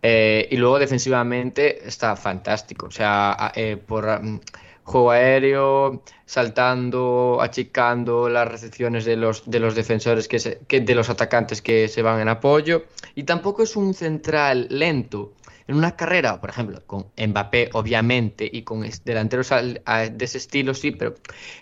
Eh, 0.05 0.49
y 0.51 0.57
luego 0.57 0.79
defensivamente 0.79 1.87
está 1.87 2.15
fantástico. 2.17 2.87
O 2.87 2.91
sea, 2.91 3.53
eh, 3.55 3.77
por 3.77 4.05
mm, 4.21 4.41
juego 4.83 5.11
aéreo, 5.11 6.03
saltando, 6.25 7.39
achicando 7.41 8.27
las 8.27 8.49
recepciones 8.49 9.05
de 9.05 9.15
los, 9.15 9.49
de 9.49 9.59
los 9.59 9.75
defensores, 9.75 10.27
que, 10.27 10.59
que 10.67 10.81
de 10.81 10.95
los 10.95 11.09
atacantes 11.09 11.61
que 11.61 11.87
se 11.87 12.01
van 12.01 12.19
en 12.19 12.27
apoyo. 12.27 12.83
Y 13.15 13.23
tampoco 13.23 13.63
es 13.63 13.77
un 13.77 13.93
central 13.93 14.67
lento. 14.69 15.33
En 15.67 15.75
una 15.75 15.95
carrera, 15.95 16.39
por 16.41 16.49
ejemplo, 16.49 16.81
con 16.85 17.07
Mbappé, 17.17 17.69
obviamente, 17.73 18.49
y 18.51 18.63
con 18.63 18.85
delanteros 19.05 19.49
de 19.49 20.15
ese 20.19 20.37
estilo, 20.37 20.73
sí, 20.73 20.91
pero 20.91 21.15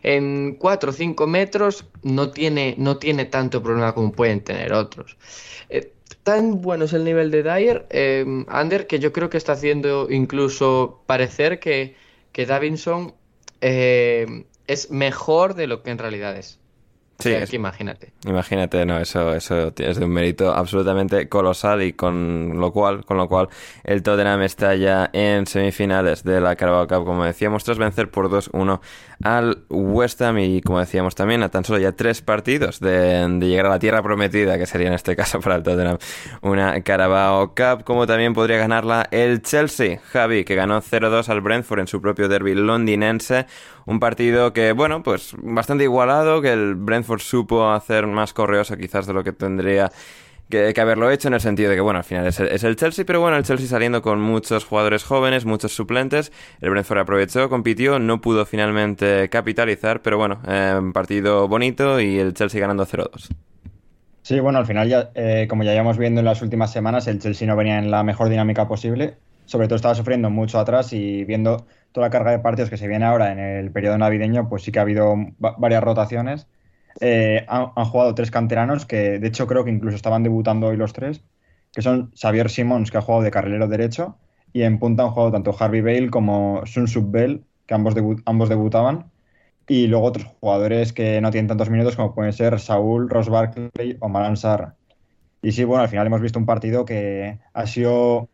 en 0.04 0.56
4 0.56 0.90
o 0.90 0.94
5 0.94 1.28
metros 1.28 1.86
no 2.04 2.32
tiene, 2.32 2.76
no 2.78 2.98
tiene 2.98 3.26
tanto 3.26 3.62
problema 3.62 3.94
como 3.94 4.12
pueden 4.12 4.42
tener 4.42 4.74
otros. 4.74 5.18
Eh, 5.70 5.94
tan 6.24 6.62
bueno 6.62 6.86
es 6.86 6.94
el 6.94 7.04
nivel 7.04 7.32
de 7.32 7.44
Dyer, 7.44 7.88
eh, 7.90 8.26
Ander, 8.48 8.88
que 8.88 9.00
yo 9.00 9.12
creo 9.12 9.30
que 9.30 9.38
está 9.38 9.54
haciendo 9.54 10.08
incluso 10.10 11.04
parecer 11.06 11.60
que, 11.60 11.96
que 12.32 12.46
Davinson 12.46 13.14
eh, 13.62 14.46
es 14.68 14.92
mejor 14.92 15.56
de 15.56 15.68
lo 15.68 15.84
que 15.84 15.92
en 15.92 15.98
realidad 15.98 16.36
es. 16.38 16.61
Sí, 17.22 17.32
es, 17.32 17.50
que 17.50 17.56
imagínate. 17.56 18.12
Imagínate, 18.26 18.86
no, 18.86 18.98
eso, 19.00 19.34
eso 19.34 19.74
es 19.78 19.98
de 19.98 20.06
un 20.06 20.12
mérito 20.12 20.54
absolutamente 20.54 21.30
colosal 21.30 21.84
y 21.84 21.94
con 21.94 22.60
lo 22.60 22.72
cual, 22.72 23.06
con 23.06 23.18
lo 23.18 23.28
cual 23.28 23.50
el 23.84 24.04
Tottenham 24.04 24.42
está 24.42 24.76
ya 24.76 25.10
en 25.14 25.46
semifinales 25.46 26.24
de 26.24 26.42
la 26.42 26.56
Carabao 26.56 26.88
Cup, 26.88 27.06
como 27.06 27.24
decíamos, 27.24 27.64
tras 27.64 27.78
vencer 27.78 28.10
por 28.10 28.30
2-1 28.30 28.80
al 29.24 29.64
West 29.70 30.22
Ham 30.22 30.40
y 30.40 30.62
como 30.62 30.80
decíamos 30.80 31.16
también 31.16 31.44
a 31.44 31.50
tan 31.50 31.64
solo 31.64 31.80
ya 31.80 31.92
tres 31.92 32.22
partidos 32.22 32.80
de, 32.80 33.28
llegar 33.40 33.68
a 33.68 33.70
la 33.70 33.80
tierra 33.80 34.02
prometida, 34.02 34.58
que 34.58 34.66
sería 34.66 34.88
en 34.88 34.94
este 34.94 35.16
caso 35.16 35.40
para 35.40 35.56
el 35.56 35.64
Tottenham 35.64 35.98
una 36.42 36.82
Carabao 36.82 37.54
Cup, 37.56 37.84
como 37.84 38.08
también 38.08 38.34
podría 38.34 38.58
ganarla 38.58 39.08
el 39.12 39.42
Chelsea, 39.42 40.00
Javi, 40.12 40.44
que 40.44 40.56
ganó 40.56 40.82
0-2 40.82 41.30
al 41.30 41.42
Brentford 41.42 41.80
en 41.82 41.88
su 41.88 42.02
propio 42.02 42.28
derby 42.28 42.56
londinense, 42.56 43.46
un 43.86 44.00
partido 44.00 44.54
que, 44.54 44.72
bueno, 44.74 45.04
pues 45.04 45.36
bastante 45.42 45.84
igualado, 45.84 46.42
que 46.42 46.52
el 46.52 46.76
Brentford 46.76 47.22
supo 47.22 47.72
hacer 47.72 48.08
más 48.08 48.34
correosa 48.34 48.78
quizás 48.78 49.08
de 49.08 49.14
lo 49.14 49.24
que 49.24 49.34
tendría 49.34 49.92
que, 50.52 50.80
haberlo 50.80 51.10
hecho 51.10 51.30
en 51.30 51.34
el 51.34 51.42
sentido 51.42 51.70
de 51.72 51.76
que, 51.76 51.82
bueno, 51.82 51.98
al 51.98 52.04
final 52.04 52.28
es 52.28 52.40
el, 52.40 52.76
Chelsea, 52.76 53.06
pero 53.06 53.22
bueno, 53.22 53.38
el 53.38 53.44
Chelsea 53.44 53.68
saliendo 53.68 54.04
con 54.04 54.22
muchos 54.22 54.66
jugadores 54.66 55.04
jóvenes, 55.04 55.46
muchos 55.46 55.74
suplentes, 55.74 56.32
el 56.60 56.70
Brentford 56.70 57.00
aprovechó, 57.00 57.50
compitió, 57.50 57.98
no 57.98 58.22
pudo 58.22 58.46
finalmente 58.46 59.30
capitalizar, 59.30 60.02
pero 60.02 60.18
bueno, 60.18 60.42
eh, 60.48 60.80
partido 60.94 61.48
bonito 61.48 62.00
y 62.00 62.20
el 62.20 62.34
Chelsea 62.34 62.62
ganando 62.62 62.86
0-2. 62.86 63.30
Sí, 64.22 64.40
bueno, 64.40 64.60
al 64.60 64.68
final 64.68 64.88
ya, 64.88 65.10
eh, 65.16 65.48
como 65.50 65.64
ya 65.64 65.74
íbamos 65.74 65.98
viendo 65.98 66.20
en 66.20 66.26
las 66.26 66.44
últimas 66.44 66.72
semanas, 66.72 67.08
el 67.08 67.20
Chelsea 67.20 67.48
no 67.48 67.56
venía 67.56 67.80
en 67.80 67.90
la 67.90 68.04
mejor 68.04 68.30
dinámica 68.30 68.68
posible, 68.68 69.16
sobre 69.46 69.68
todo 69.68 69.78
estaba 69.78 69.96
sufriendo 69.96 70.30
mucho 70.30 70.60
atrás 70.60 70.94
y 70.94 71.24
viendo 71.26 71.66
toda 71.92 72.08
la 72.08 72.12
carga 72.12 72.32
de 72.32 72.40
partidos 72.40 72.70
que 72.70 72.78
se 72.78 72.88
viene 72.88 73.06
ahora 73.06 73.32
en 73.32 73.40
el 73.40 73.72
periodo 73.72 73.98
navideño, 73.98 74.50
pues 74.50 74.64
sí 74.64 74.72
que 74.72 74.80
ha 74.80 74.84
habido 74.84 75.16
varias 75.38 75.84
rotaciones. 75.84 76.48
Eh, 77.00 77.46
han, 77.48 77.86
jugado 77.86 78.16
tres 78.16 78.32
canteranos 78.32 78.86
que 78.86 79.20
de 79.20 79.28
hecho 79.28 79.48
creo 79.48 79.64
que 79.64 79.72
incluso 79.72 79.96
estaban 79.96 80.24
debutando 80.24 80.68
hoy 80.68 80.78
los 80.78 80.94
tres, 80.94 81.24
que 81.72 81.82
son 81.82 82.12
Xavier 82.16 82.50
Simons, 82.50 82.92
que 82.92 82.98
ha 82.98 83.02
jugado 83.02 83.24
de 83.24 83.32
carrilero 83.32 83.68
derecho, 83.68 84.18
y 84.54 84.64
en 84.64 84.80
punta 84.80 85.04
han 85.04 85.12
jugado 85.12 85.32
tanto 85.32 85.56
Harvey 85.58 85.82
Bale 85.82 86.10
como 86.10 86.66
Sun 86.66 86.88
Sub 86.88 87.12
Bell, 87.12 87.46
que 87.66 87.74
ambos, 87.74 87.96
ambos 88.26 88.50
debutaban, 88.50 89.12
y 89.68 89.88
luego 89.88 90.06
otros 90.06 90.26
jugadores 90.42 90.94
que 90.94 91.22
no 91.22 91.32
tienen 91.32 91.48
tantos 91.48 91.70
minutos 91.70 91.96
como 91.96 92.14
pueden 92.14 92.34
ser 92.34 92.60
Saúl, 92.60 93.10
Ross 93.10 93.30
Barkley 93.30 93.98
o 94.00 94.10
Maran 94.10 94.38
Sarr. 94.38 94.76
Y 95.42 95.54
sí, 95.54 95.64
bueno, 95.64 95.84
al 95.84 95.90
final 95.90 96.08
hemos 96.08 96.22
visto 96.22 96.40
un 96.40 96.46
partido 96.46 96.86
que 96.86 97.40
ha 97.54 97.66
sido, 97.68 98.30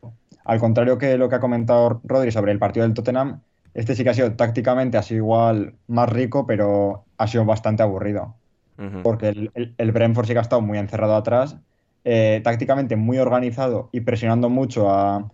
al 0.47 0.59
contrario 0.59 0.97
que 0.97 1.17
lo 1.17 1.29
que 1.29 1.35
ha 1.35 1.39
comentado 1.39 2.01
Rodri 2.03 2.31
sobre 2.31 2.51
el 2.51 2.59
partido 2.59 2.85
del 2.85 2.93
Tottenham, 2.95 3.43
Este 3.73 3.95
sí 3.95 4.03
que 4.03 4.09
ha 4.11 4.13
sido 4.15 4.35
tácticamente, 4.35 4.97
ha 4.97 5.03
sido 5.03 5.19
igual 5.19 5.77
más 5.87 6.09
rico, 6.09 6.45
pero 6.47 7.07
ha 7.17 7.27
sido 7.27 7.45
bastante 7.45 7.83
aburrido. 7.83 8.37
Porque 9.01 9.29
el, 9.29 9.51
el, 9.55 9.75
el 9.77 9.91
Brentford 9.91 10.25
sí 10.27 10.33
que 10.33 10.39
ha 10.39 10.41
estado 10.41 10.61
muy 10.61 10.77
encerrado 10.77 11.15
atrás, 11.15 11.57
eh, 12.03 12.41
tácticamente 12.43 12.95
muy 12.95 13.19
organizado 13.19 13.89
y 13.93 14.01
presionando 14.01 14.49
mucho 14.49 14.89
a 14.91 15.31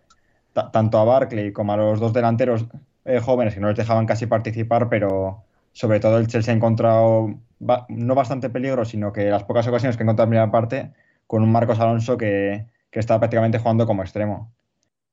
ta- 0.54 0.72
tanto 0.72 1.00
a 1.00 1.04
Barkley 1.06 1.54
como 1.54 1.74
a 1.74 1.78
los 1.78 2.00
dos 2.00 2.14
delanteros 2.14 2.68
eh, 3.06 3.20
jóvenes 3.20 3.54
que 3.54 3.60
no 3.62 3.68
les 3.70 3.78
dejaban 3.78 4.06
casi 4.06 4.28
participar, 4.28 4.90
pero 4.90 5.46
sobre 5.74 6.00
todo 6.00 6.18
el 6.20 6.28
Chelsea 6.28 6.54
ha 6.54 6.58
encontrado 6.58 7.40
ba- 7.60 7.86
no 7.90 8.16
bastante 8.16 8.50
peligro, 8.50 8.86
sino 8.86 9.14
que 9.14 9.30
las 9.30 9.44
pocas 9.46 9.68
ocasiones 9.68 9.98
que 9.98 10.04
ha 10.04 10.06
encontrado 10.06 10.26
en 10.28 10.30
primera 10.32 10.52
parte, 10.52 10.94
con 11.28 11.44
un 11.44 11.52
Marcos 11.52 11.80
Alonso 11.80 12.18
que, 12.18 12.68
que 12.92 13.00
estaba 13.00 13.20
prácticamente 13.22 13.60
jugando 13.60 13.86
como 13.88 14.04
extremo. 14.04 14.54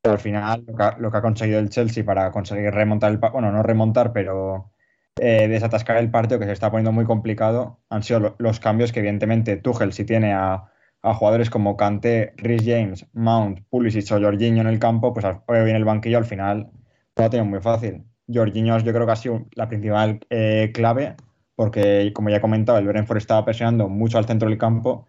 Pero 0.03 0.15
al 0.15 0.19
final 0.21 0.65
lo 0.99 1.11
que 1.11 1.17
ha, 1.19 1.23
conseguido 1.23 1.59
el 1.59 1.71
Chelsea 1.71 2.05
para 2.05 2.31
conseguir 2.31 2.71
remontar 2.73 3.11
el 3.13 3.19
bueno, 3.19 3.53
no 3.53 3.63
remontar, 3.63 4.13
pero 4.13 4.73
eh, 5.17 5.47
desatascar 5.49 5.99
el 5.99 6.11
partido 6.11 6.39
que 6.41 6.47
se 6.47 6.53
está 6.53 6.71
poniendo 6.71 6.93
muy 6.93 7.05
complicado, 7.05 7.81
han 7.91 8.03
sido 8.03 8.21
lo- 8.21 8.37
los 8.39 8.61
cambios 8.61 8.93
que 8.93 9.01
evidentemente 9.01 9.57
Tuchel 9.57 9.93
si 9.93 10.05
tiene 10.05 10.33
a, 10.33 10.71
jugadores 11.03 11.51
como 11.51 11.77
Kanté, 11.77 12.33
Rhys 12.37 12.63
James, 12.65 13.07
Mount, 13.15 13.61
Pulisic 13.71 14.11
o 14.13 14.21
Jorginho 14.21 14.61
en 14.63 14.67
el 14.69 14.79
campo, 14.79 15.13
pues 15.15 15.25
o 15.27 15.43
bien 15.65 15.77
el 15.77 15.85
banquillo 15.85 16.19
al 16.19 16.25
final 16.27 16.71
lo 17.17 17.25
ha 17.25 17.31
tenido 17.31 17.47
muy 17.47 17.61
fácil. 17.61 18.05
Jorginho 18.33 18.79
yo 18.79 18.93
creo 18.93 19.07
que 19.07 19.13
ha 19.13 19.17
sido 19.17 19.47
la 19.55 19.69
principal 19.69 20.21
eh, 20.31 20.71
clave 20.75 21.17
porque 21.57 22.11
como 22.15 22.31
ya 22.31 22.37
he 22.37 22.41
comentado 22.41 22.79
el 22.79 22.87
Brentford 22.87 23.19
estaba 23.19 23.45
presionando 23.45 23.89
mucho 23.89 24.19
al 24.19 24.25
centro 24.27 24.49
del 24.49 24.59
campo 24.59 25.07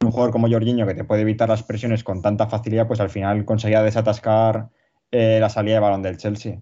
un 0.00 0.10
jugador 0.10 0.32
como 0.32 0.48
Jorginho 0.48 0.86
que 0.86 0.94
te 0.94 1.04
puede 1.04 1.22
evitar 1.22 1.48
las 1.48 1.62
presiones 1.62 2.04
con 2.04 2.22
tanta 2.22 2.46
facilidad, 2.46 2.86
pues 2.86 3.00
al 3.00 3.10
final 3.10 3.44
conseguía 3.44 3.82
desatascar 3.82 4.68
eh, 5.10 5.38
la 5.40 5.48
salida 5.48 5.74
de 5.74 5.80
balón 5.80 6.02
del 6.02 6.16
Chelsea. 6.16 6.60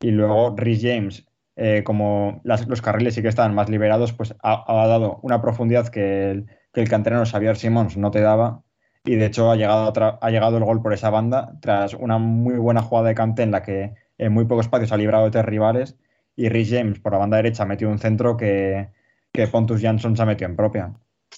Y 0.00 0.10
luego 0.10 0.54
Rhys 0.56 0.82
James, 0.82 1.26
eh, 1.56 1.82
como 1.84 2.40
los 2.44 2.82
carriles 2.82 3.14
sí 3.14 3.22
que 3.22 3.28
estaban 3.28 3.54
más 3.54 3.68
liberados, 3.68 4.12
pues 4.12 4.34
ha, 4.42 4.86
dado 4.86 5.20
una 5.22 5.40
profundidad 5.40 5.88
que 5.88 6.30
el, 6.30 6.46
que 6.72 6.84
canterano 6.84 7.24
Xavier 7.24 7.56
Simons 7.56 7.96
no 7.96 8.10
te 8.10 8.20
daba. 8.20 8.62
Y 9.04 9.16
de 9.16 9.26
hecho 9.26 9.50
ha 9.50 9.56
llegado, 9.56 10.18
ha 10.20 10.30
llegado 10.30 10.58
el 10.58 10.64
gol 10.64 10.82
por 10.82 10.92
esa 10.92 11.10
banda 11.10 11.58
tras 11.60 11.94
una 11.94 12.18
muy 12.18 12.54
buena 12.54 12.82
jugada 12.82 13.08
de 13.08 13.14
Kanté 13.14 13.42
en 13.42 13.50
la 13.50 13.62
que 13.62 13.94
en 14.18 14.32
muy 14.32 14.44
poco 14.44 14.60
espacio 14.60 14.86
se 14.86 14.94
ha 14.94 14.96
librado 14.96 15.24
de 15.24 15.30
tres 15.30 15.44
rivales. 15.44 15.96
Y 16.36 16.48
Rhys 16.48 16.70
James 16.70 16.98
por 17.00 17.12
la 17.12 17.18
banda 17.18 17.36
derecha 17.36 17.64
ha 17.64 17.66
metido 17.66 17.90
un 17.90 17.98
centro 17.98 18.36
que, 18.36 18.88
que 19.32 19.46
Pontus 19.48 19.80
Jansson 19.80 20.16
se 20.16 20.22
ha 20.22 20.26
metido 20.26 20.50
en 20.50 20.56
propia. 20.56 20.92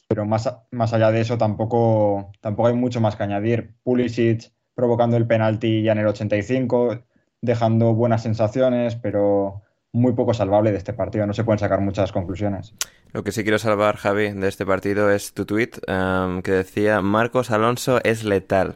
Pero 0.08 0.24
más, 0.24 0.52
más 0.70 0.92
allá 0.92 1.10
de 1.10 1.20
eso 1.20 1.38
tampoco, 1.38 2.32
tampoco 2.40 2.68
hay 2.68 2.74
mucho 2.74 3.00
más 3.00 3.16
que 3.16 3.22
añadir. 3.22 3.74
Pulisic 3.82 4.52
provocando 4.74 5.16
el 5.16 5.26
penalti 5.26 5.82
ya 5.82 5.92
en 5.92 5.98
el 5.98 6.06
85, 6.06 7.04
dejando 7.40 7.94
buenas 7.94 8.22
sensaciones, 8.22 8.96
pero 8.96 9.62
muy 9.92 10.12
poco 10.12 10.34
salvable 10.34 10.72
de 10.72 10.78
este 10.78 10.92
partido. 10.92 11.26
No 11.26 11.32
se 11.32 11.44
pueden 11.44 11.58
sacar 11.60 11.80
muchas 11.80 12.10
conclusiones. 12.12 12.74
Lo 13.12 13.22
que 13.22 13.30
sí 13.30 13.42
quiero 13.44 13.58
salvar, 13.58 13.96
Javi, 13.96 14.30
de 14.32 14.48
este 14.48 14.66
partido 14.66 15.10
es 15.10 15.32
tu 15.34 15.46
tweet 15.46 15.70
em, 15.86 16.42
que 16.42 16.50
decía 16.50 17.00
Marcos 17.00 17.50
Alonso 17.52 18.00
es 18.02 18.24
letal. 18.24 18.74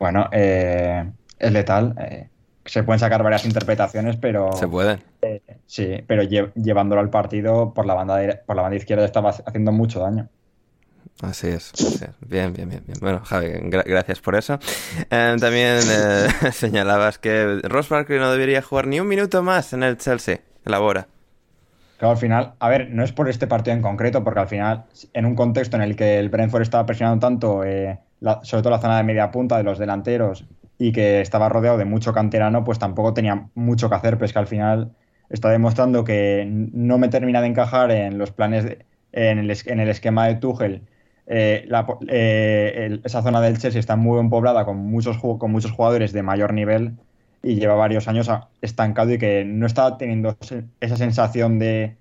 Bueno, 0.00 0.28
eh, 0.32 1.08
es 1.38 1.52
letal. 1.52 1.94
eh, 1.98 2.28
se 2.64 2.82
pueden 2.82 2.98
sacar 3.00 3.22
varias 3.22 3.44
interpretaciones, 3.44 4.16
pero 4.16 4.52
Se 4.52 4.68
puede. 4.68 4.98
sí, 5.66 6.02
pero 6.06 6.22
lle- 6.22 6.52
llevándolo 6.54 7.00
al 7.00 7.10
partido 7.10 7.72
por 7.74 7.86
la 7.86 7.94
banda 7.94 8.16
de- 8.16 8.34
por 8.46 8.56
la 8.56 8.62
banda 8.62 8.76
izquierda 8.76 9.04
estaba 9.04 9.30
haciendo 9.30 9.72
mucho 9.72 10.00
daño. 10.00 10.28
Así 11.22 11.48
es, 11.48 11.72
así 11.74 12.04
es. 12.04 12.10
Bien, 12.28 12.52
bien, 12.52 12.68
bien, 12.70 12.82
bien. 12.86 12.98
Bueno, 13.00 13.20
Javi, 13.22 13.48
gra- 13.48 13.84
gracias 13.84 14.20
por 14.20 14.36
eso. 14.36 14.58
Em, 15.10 15.38
también 15.38 15.78
eh, 15.90 16.28
señalabas 16.52 17.18
que 17.18 17.60
Ross 17.64 17.88
Barkley 17.90 18.18
no 18.18 18.30
debería 18.32 18.62
jugar 18.62 18.86
ni 18.86 19.00
un 19.00 19.08
minuto 19.08 19.42
más 19.42 19.72
en 19.74 19.82
el 19.82 19.98
Chelsea. 19.98 20.40
Elabora. 20.64 21.08
Claro, 21.98 22.12
al 22.12 22.16
final, 22.18 22.52
a 22.58 22.68
ver, 22.70 22.88
no 22.90 23.04
es 23.04 23.12
por 23.12 23.28
este 23.28 23.46
partido 23.46 23.76
en 23.76 23.82
concreto, 23.82 24.24
porque 24.24 24.40
al 24.40 24.48
final, 24.48 24.84
en 25.12 25.26
un 25.26 25.34
contexto 25.34 25.76
en 25.76 25.82
el 25.82 25.94
que 25.96 26.18
el 26.18 26.30
Brentford 26.30 26.62
estaba 26.62 26.86
presionando 26.86 27.20
tanto, 27.26 27.64
eh, 27.64 27.98
la- 28.20 28.40
sobre 28.42 28.62
todo 28.62 28.70
la 28.70 28.78
zona 28.80 28.96
de 28.96 29.02
media 29.04 29.30
punta 29.30 29.58
de 29.58 29.64
los 29.64 29.78
delanteros, 29.78 30.46
y 30.80 30.92
que 30.92 31.20
estaba 31.20 31.48
rodeado 31.50 31.78
de 31.78 31.84
mucho 31.86 32.12
canterano, 32.14 32.64
pues 32.64 32.80
tampoco 32.80 33.14
tenía 33.14 33.50
mucho 33.54 33.90
que 33.90 33.96
hacer, 33.96 34.14
pero 34.16 34.26
es 34.26 34.32
que 34.34 34.40
al 34.40 34.48
final 34.48 34.96
está 35.28 35.50
demostrando 35.50 36.04
que 36.04 36.46
no 36.50 36.98
me 36.98 37.08
termina 37.10 37.42
de 37.42 37.48
encajar 37.48 37.92
en 37.92 38.18
los 38.18 38.32
planes, 38.32 38.64
de- 38.64 38.86
en, 39.12 39.38
el, 39.40 39.50
esquema 39.90 40.26
de 40.28 40.36
Tuchel. 40.36 40.88
Eh, 41.26 41.68
eh, 42.08 43.00
esa 43.04 43.22
zona 43.22 43.40
del 43.40 43.58
Chelsea 43.58 43.78
está 43.80 43.96
muy 43.96 44.16
bien 44.18 44.30
poblada 44.30 44.64
con 44.64 44.78
muchos, 44.78 45.18
con 45.18 45.50
muchos 45.52 45.70
jugadores 45.72 46.12
de 46.12 46.22
mayor 46.22 46.52
nivel 46.54 46.96
y 47.42 47.56
lleva 47.56 47.74
varios 47.74 48.08
años 48.08 48.30
estancado 48.60 49.12
y 49.12 49.18
que 49.18 49.44
no 49.44 49.66
está 49.66 49.96
teniendo 49.98 50.36
esa 50.80 50.96
sensación 50.96 51.58
de, 51.58 51.98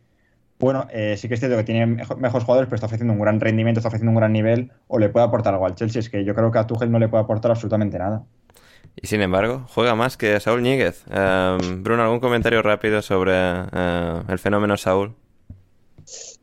bueno, 0.60 0.88
eh, 0.92 1.18
sí 1.18 1.28
que 1.30 1.36
es 1.36 1.40
cierto 1.42 1.58
que 1.58 1.64
tiene 1.66 1.86
mejo- 1.88 2.18
mejores 2.18 2.46
jugadores, 2.46 2.68
pero 2.70 2.76
está 2.78 2.88
ofreciendo 2.88 3.14
un 3.14 3.20
gran 3.22 3.40
rendimiento, 3.42 3.80
está 3.80 3.90
ofreciendo 3.90 4.12
un 4.12 4.18
gran 4.18 4.34
nivel 4.34 4.72
o 4.88 5.00
le 5.00 5.10
puede 5.10 5.26
aportar 5.28 5.54
algo 5.54 5.66
al 5.68 5.76
Chelsea. 5.76 6.00
Es 6.02 6.10
que 6.10 6.26
yo 6.26 6.36
creo 6.36 6.52
que 6.52 6.60
a 6.60 6.68
Tuchel 6.68 6.92
no 6.92 7.00
le 7.00 7.10
puede 7.10 7.24
aportar 7.24 7.52
absolutamente 7.52 8.00
nada. 8.00 8.26
Y 9.02 9.08
sin 9.08 9.22
embargo, 9.22 9.66
juega 9.74 9.96
más 9.96 10.18
que 10.18 10.40
Saúl 10.40 10.62
Ñíguez. 10.62 11.04
Em, 11.10 11.84
Bruno, 11.84 12.04
¿algún 12.04 12.20
comentario 12.20 12.62
rápido 12.62 13.02
sobre 13.02 13.32
eh, 13.34 14.22
el 14.28 14.40
fenómeno 14.40 14.76
Saúl? 14.78 15.14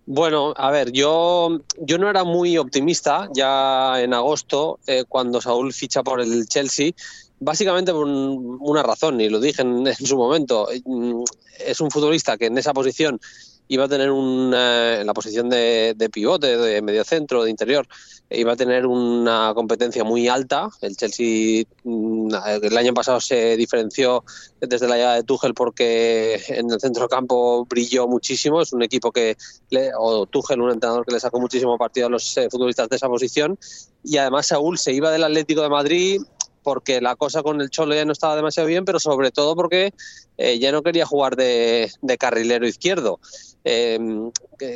Bueno, 0.06 0.54
a 0.56 0.70
ver, 0.70 0.92
yo, 0.92 1.58
yo 1.80 1.98
no 1.98 2.08
era 2.08 2.22
muy 2.24 2.56
optimista 2.56 3.28
ya 3.34 4.00
en 4.00 4.14
agosto 4.14 4.78
eh, 4.86 5.04
cuando 5.08 5.40
Saúl 5.40 5.72
ficha 5.72 6.02
por 6.02 6.20
el 6.20 6.46
Chelsea, 6.46 6.92
básicamente 7.40 7.92
por 7.92 8.04
un- 8.06 8.56
una 8.60 8.82
razón, 8.84 9.20
y 9.20 9.28
lo 9.28 9.40
dije 9.40 9.62
en, 9.62 9.92
su 9.94 10.16
momento. 10.16 10.68
Mm, 10.84 11.24
Es 11.66 11.80
un 11.80 11.90
futbolista 11.90 12.36
que 12.38 12.46
en 12.46 12.56
esa 12.58 12.72
posición 12.72 13.18
iba 13.68 13.84
a 13.84 13.88
tener 13.88 14.10
un, 14.10 14.52
eh, 14.54 14.98
en 15.00 15.06
la 15.06 15.14
posición 15.14 15.48
de, 15.48 15.94
de 15.96 16.10
pivote, 16.10 16.56
de 16.56 16.82
mediocentro, 16.82 17.44
de 17.44 17.50
interior, 17.50 17.86
iba 18.30 18.52
a 18.52 18.56
tener 18.56 18.86
una 18.86 19.52
competencia 19.54 20.02
muy 20.04 20.28
alta. 20.28 20.68
El 20.80 20.96
Chelsea 20.96 21.64
mm, 21.84 22.34
el 22.62 22.76
año 22.76 22.92
pasado 22.92 23.20
se 23.20 23.56
diferenció 23.56 24.24
desde 24.60 24.88
la 24.88 24.96
llegada 24.96 25.14
de 25.14 25.22
Tuchel 25.22 25.54
porque 25.54 26.42
en 26.48 26.70
el 26.70 26.80
centro 26.80 27.08
campo 27.08 27.64
brilló 27.66 28.08
muchísimo. 28.08 28.60
Es 28.60 28.72
un 28.72 28.82
equipo 28.82 29.12
que, 29.12 29.36
le, 29.70 29.90
o 29.96 30.26
Tuchel, 30.26 30.60
un 30.60 30.72
entrenador 30.72 31.04
que 31.06 31.12
le 31.12 31.20
sacó 31.20 31.40
muchísimo 31.40 31.78
partido 31.78 32.08
a 32.08 32.10
los 32.10 32.36
eh, 32.36 32.48
futbolistas 32.50 32.88
de 32.88 32.96
esa 32.96 33.08
posición. 33.08 33.58
Y 34.02 34.16
además 34.16 34.48
Saúl 34.48 34.78
se 34.78 34.92
iba 34.92 35.10
del 35.10 35.24
Atlético 35.24 35.62
de 35.62 35.68
Madrid 35.68 36.22
porque 36.62 37.00
la 37.00 37.14
cosa 37.14 37.44
con 37.44 37.60
el 37.60 37.70
Cholo 37.70 37.94
ya 37.94 38.04
no 38.04 38.10
estaba 38.10 38.34
demasiado 38.34 38.66
bien, 38.66 38.84
pero 38.84 38.98
sobre 38.98 39.30
todo 39.30 39.54
porque 39.54 39.94
eh, 40.36 40.58
ya 40.58 40.72
no 40.72 40.82
quería 40.82 41.06
jugar 41.06 41.36
de 41.36 41.88
carrilero 42.18 42.66
izquierdo. 42.66 43.20
Eh, 43.68 43.98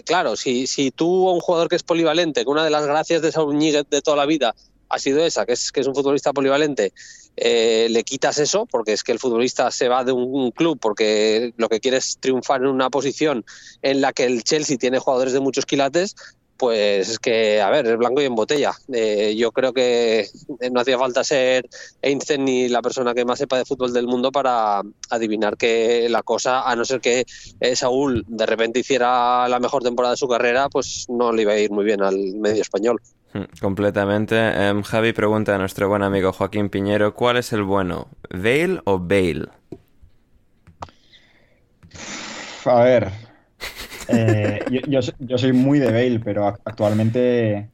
claro, 0.05 0.35
si, 0.35 0.67
si 0.67 0.91
tú 0.91 1.29
a 1.29 1.33
un 1.33 1.39
jugador 1.39 1.69
que 1.69 1.77
es 1.77 1.85
polivalente, 1.85 2.43
que 2.43 2.51
una 2.51 2.65
de 2.65 2.71
las 2.71 2.85
gracias 2.87 3.23
de 3.23 3.31
Saúl 3.31 3.57
Ñíguez 3.57 3.85
de 3.89 4.03
toda 4.03 4.17
la 4.17 4.27
vida 4.27 4.57
ha 4.89 4.99
sido 4.99 5.25
esa, 5.25 5.47
que 5.47 5.53
es, 5.53 5.71
que 5.71 5.79
es 5.79 5.87
un 5.87 5.95
futbolista 5.95 6.33
polivalente, 6.33 6.93
eh, 7.37 7.87
le 7.89 8.03
quitas 8.03 8.39
eso, 8.39 8.67
porque 8.67 8.93
es 8.93 9.05
que 9.05 9.13
el 9.13 9.21
futbolista 9.21 9.71
se 9.71 9.87
va 9.87 10.03
de 10.03 10.11
un, 10.11 10.35
un 10.35 10.51
club 10.51 10.77
porque 10.81 11.55
lo 11.57 11.69
que 11.69 11.79
quiere 11.79 11.99
es 11.99 12.19
triunfar 12.19 12.63
en 12.63 12.67
una 12.67 12.91
posición 12.91 13.45
en 13.83 14.01
la 14.01 14.13
que 14.13 14.25
el 14.25 14.43
Chelsea 14.43 14.77
tiene 14.77 14.99
jugadores 14.99 15.33
de 15.33 15.41
muchos 15.41 15.67
quilates, 15.67 16.17
pues 16.61 17.09
es 17.09 17.19
que, 17.19 17.59
a 17.63 17.71
ver, 17.71 17.87
es 17.87 17.97
blanco 17.97 18.21
y 18.21 18.27
en 18.27 18.35
botella. 18.35 18.73
Eh, 18.93 19.35
yo 19.35 19.51
creo 19.51 19.73
que 19.73 20.27
no 20.71 20.81
hacía 20.81 20.99
falta 20.99 21.25
ser 21.25 21.67
Einstein 22.03 22.45
ni 22.45 22.69
la 22.69 22.83
persona 22.83 23.15
que 23.15 23.25
más 23.25 23.39
sepa 23.39 23.57
de 23.57 23.65
fútbol 23.65 23.95
del 23.95 24.07
mundo 24.07 24.31
para 24.31 24.83
adivinar 25.09 25.57
que 25.57 26.07
la 26.11 26.23
cosa, 26.23 26.71
a 26.71 26.77
no 26.77 26.85
ser 26.85 27.01
que 27.01 27.25
eh, 27.61 27.77
Saúl 27.77 28.27
de 28.29 28.45
repente 28.45 28.81
hiciera 28.81 29.49
la 29.49 29.59
mejor 29.59 29.83
temporada 29.83 30.13
de 30.13 30.19
su 30.19 30.29
carrera, 30.29 30.69
pues 30.69 31.07
no 31.09 31.33
le 31.33 31.43
iba 31.43 31.53
a 31.53 31.59
ir 31.59 31.71
muy 31.71 31.87
bien 31.87 32.03
al 32.03 32.19
medio 32.35 32.61
español. 32.61 33.01
Mm, 33.33 33.59
Completamente. 33.59 34.37
Em, 34.37 34.83
Javi 34.83 35.15
pregunta 35.15 35.55
a 35.55 35.59
nuestro 35.59 35.89
buen 35.89 36.03
amigo 36.03 36.31
Joaquín 36.35 36.69
Piñero, 36.69 37.15
¿cuál 37.15 37.39
es 37.39 37.55
el 37.55 37.63
bueno? 37.63 38.09
¿Bale 38.29 38.83
o 38.85 38.99
Bale? 38.99 39.49
A 42.67 42.83
ver, 42.83 43.30
eh, 44.11 44.67
yo, 44.69 45.01
yo, 45.01 45.01
yo 45.19 45.39
soy 45.39 45.53
muy 45.53 45.79
de 45.79 45.93
Bale, 45.93 46.21
pero 46.21 46.47
ac- 46.49 46.61
actualmente, 46.65 47.73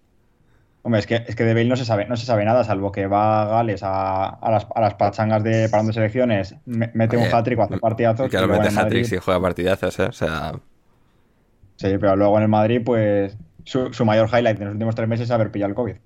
hombre, 0.82 1.00
es 1.00 1.06
que, 1.06 1.16
es 1.28 1.36
que 1.36 1.44
de 1.44 1.54
Bale 1.54 1.66
no 1.68 1.76
se 1.76 1.84
sabe, 1.86 2.06
no 2.06 2.16
se 2.16 2.26
sabe 2.26 2.44
nada, 2.44 2.64
salvo 2.64 2.92
que 2.92 3.06
va 3.08 3.42
a 3.42 3.46
Gales 3.46 3.82
a, 3.84 4.26
a 4.28 4.50
las, 4.50 4.66
a 4.74 4.80
las 4.80 4.94
pachangas 4.96 5.44
de 5.44 5.68
parando 5.70 5.92
selecciones, 5.92 6.56
me- 6.66 6.90
mete 6.94 7.16
un 7.16 7.24
Oye, 7.24 7.30
hat-trick 7.32 7.58
o 7.60 7.62
hace 7.64 7.78
partidazos. 7.78 8.26
Y 8.26 8.30
claro, 8.30 8.48
mete 8.48 8.70
Madrid- 8.70 9.06
y 9.12 9.18
juega 9.18 9.40
partidazos, 9.40 9.98
¿eh? 10.00 10.04
O 10.06 10.12
sea, 10.12 10.52
Sí, 11.78 11.88
pero 11.98 12.16
luego 12.16 12.36
en 12.38 12.42
el 12.44 12.48
Madrid, 12.48 12.82
pues 12.84 13.36
su, 13.64 13.92
su 13.92 14.04
mayor 14.04 14.28
highlight 14.28 14.58
en 14.58 14.64
los 14.66 14.72
últimos 14.74 14.94
tres 14.94 15.08
meses 15.08 15.24
es 15.24 15.30
haber 15.30 15.50
pillado 15.50 15.70
el 15.70 15.74
COVID. 15.74 15.96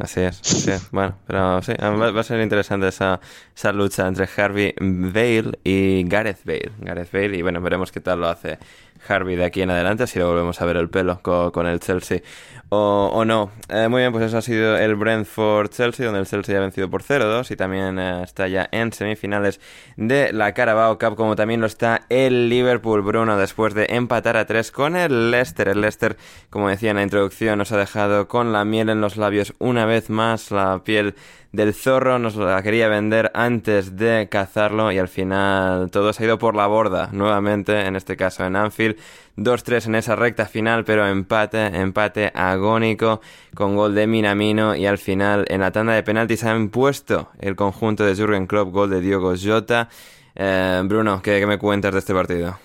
así 0.00 0.20
es, 0.20 0.44
así 0.50 0.70
es. 0.72 0.90
Bueno, 0.90 1.16
pero 1.26 1.62
sí, 1.62 1.72
va, 1.80 2.10
va 2.10 2.20
a 2.20 2.24
ser 2.24 2.40
interesante 2.40 2.88
esa, 2.88 3.20
esa 3.54 3.72
lucha 3.72 4.06
entre 4.08 4.28
Harvey 4.36 4.74
Bale 4.80 5.58
y 5.62 6.04
Gareth 6.08 6.44
Bale. 6.44 6.72
Gareth 6.80 7.12
Bale, 7.12 7.36
y 7.36 7.42
bueno, 7.42 7.60
veremos 7.60 7.92
qué 7.92 8.00
tal 8.00 8.20
lo 8.20 8.28
hace 8.28 8.58
Harvey 9.06 9.36
de 9.36 9.44
aquí 9.44 9.62
en 9.62 9.70
adelante, 9.70 10.06
si 10.06 10.18
lo 10.18 10.28
volvemos 10.28 10.60
a 10.60 10.64
ver 10.64 10.76
el 10.76 10.88
pelo 10.88 11.20
con, 11.22 11.66
el 11.66 11.80
Chelsea 11.80 12.20
o, 12.68 13.24
no. 13.24 13.50
Eh, 13.68 13.88
muy 13.88 14.00
bien, 14.00 14.12
pues 14.12 14.24
eso 14.24 14.38
ha 14.38 14.42
sido 14.42 14.76
el 14.76 14.96
Brentford-Chelsea, 14.96 16.04
donde 16.04 16.20
el 16.20 16.26
Chelsea 16.26 16.56
ha 16.56 16.60
vencido 16.60 16.90
por 16.90 17.02
0-2 17.02 17.50
y 17.50 17.56
también 17.56 17.98
eh, 17.98 18.22
está 18.24 18.48
ya 18.48 18.68
en 18.72 18.92
semifinales 18.92 19.60
de 19.96 20.32
la 20.32 20.54
Carabao 20.54 20.98
Cup, 20.98 21.14
como 21.14 21.36
también 21.36 21.60
lo 21.60 21.66
está 21.66 22.02
el 22.08 22.48
Liverpool 22.48 23.02
Bruno 23.02 23.36
después 23.36 23.74
de 23.74 23.86
empatar 23.90 24.36
a 24.36 24.46
3 24.46 24.72
con 24.72 24.96
el 24.96 25.30
Leicester. 25.30 25.68
El 25.68 25.82
Leicester, 25.82 26.16
como 26.50 26.68
decía 26.68 26.90
en 26.90 26.96
la 26.96 27.02
introducción, 27.02 27.58
nos 27.58 27.70
ha 27.70 27.76
dejado 27.76 28.26
con 28.26 28.52
la 28.52 28.64
miel 28.64 28.88
en 28.88 29.00
los 29.00 29.16
labios 29.16 29.54
una 29.58 29.86
vez 29.86 30.10
más, 30.10 30.50
la 30.50 30.82
piel 30.82 31.14
del 31.54 31.72
zorro, 31.72 32.18
nos 32.18 32.34
la 32.36 32.60
quería 32.62 32.88
vender 32.88 33.30
antes 33.34 33.96
de 33.96 34.28
cazarlo 34.30 34.90
y 34.90 34.98
al 34.98 35.08
final 35.08 35.90
todo 35.90 36.12
se 36.12 36.22
ha 36.22 36.26
ido 36.26 36.38
por 36.38 36.56
la 36.56 36.66
borda, 36.66 37.10
nuevamente, 37.12 37.86
en 37.86 37.94
este 37.94 38.16
caso 38.16 38.44
en 38.44 38.56
Anfield. 38.56 38.96
2-3 39.36 39.86
en 39.86 39.94
esa 39.96 40.16
recta 40.16 40.46
final, 40.46 40.84
pero 40.84 41.06
empate, 41.06 41.66
empate 41.66 42.30
agónico 42.34 43.20
con 43.54 43.76
gol 43.76 43.94
de 43.94 44.06
Minamino 44.06 44.76
y 44.76 44.86
al 44.86 44.98
final 44.98 45.44
en 45.48 45.60
la 45.60 45.72
tanda 45.72 45.92
de 45.92 46.02
penaltis 46.02 46.44
ha 46.44 46.54
impuesto 46.56 47.30
el 47.40 47.56
conjunto 47.56 48.04
de 48.04 48.14
Jurgen 48.14 48.46
Klopp, 48.46 48.72
gol 48.72 48.90
de 48.90 49.00
Diogo 49.00 49.34
Jota. 49.40 49.88
Eh, 50.34 50.82
Bruno, 50.84 51.20
¿qué 51.22 51.44
me 51.46 51.58
cuentas 51.58 51.92
de 51.92 51.98
este 52.00 52.14
partido? 52.14 52.58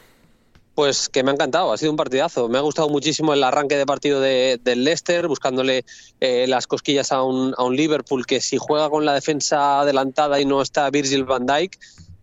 Pues 0.80 1.10
que 1.10 1.24
me 1.24 1.32
ha 1.32 1.34
encantado, 1.34 1.74
ha 1.74 1.78
sido 1.78 1.92
un 1.92 1.98
partidazo. 1.98 2.48
Me 2.48 2.58
ha 2.58 2.62
gustado 2.62 2.88
muchísimo 2.88 3.34
el 3.34 3.44
arranque 3.44 3.76
de 3.76 3.86
partido 3.86 4.22
de, 4.22 4.62
del 4.64 4.86
Leicester, 4.86 5.28
buscándole 5.28 5.84
eh, 6.22 6.48
las 6.48 6.68
cosquillas 6.68 7.12
a 7.12 7.22
un, 7.22 7.54
Liverpool 7.76 8.26
que 8.26 8.40
si 8.40 8.56
juega 8.58 8.90
con 8.90 9.04
la 9.04 9.14
defensa 9.14 9.82
adelantada 9.82 10.40
y 10.40 10.46
no 10.46 10.62
está 10.62 10.90
Virgil 10.90 11.26
van 11.26 11.46
Dijk, 11.46 11.78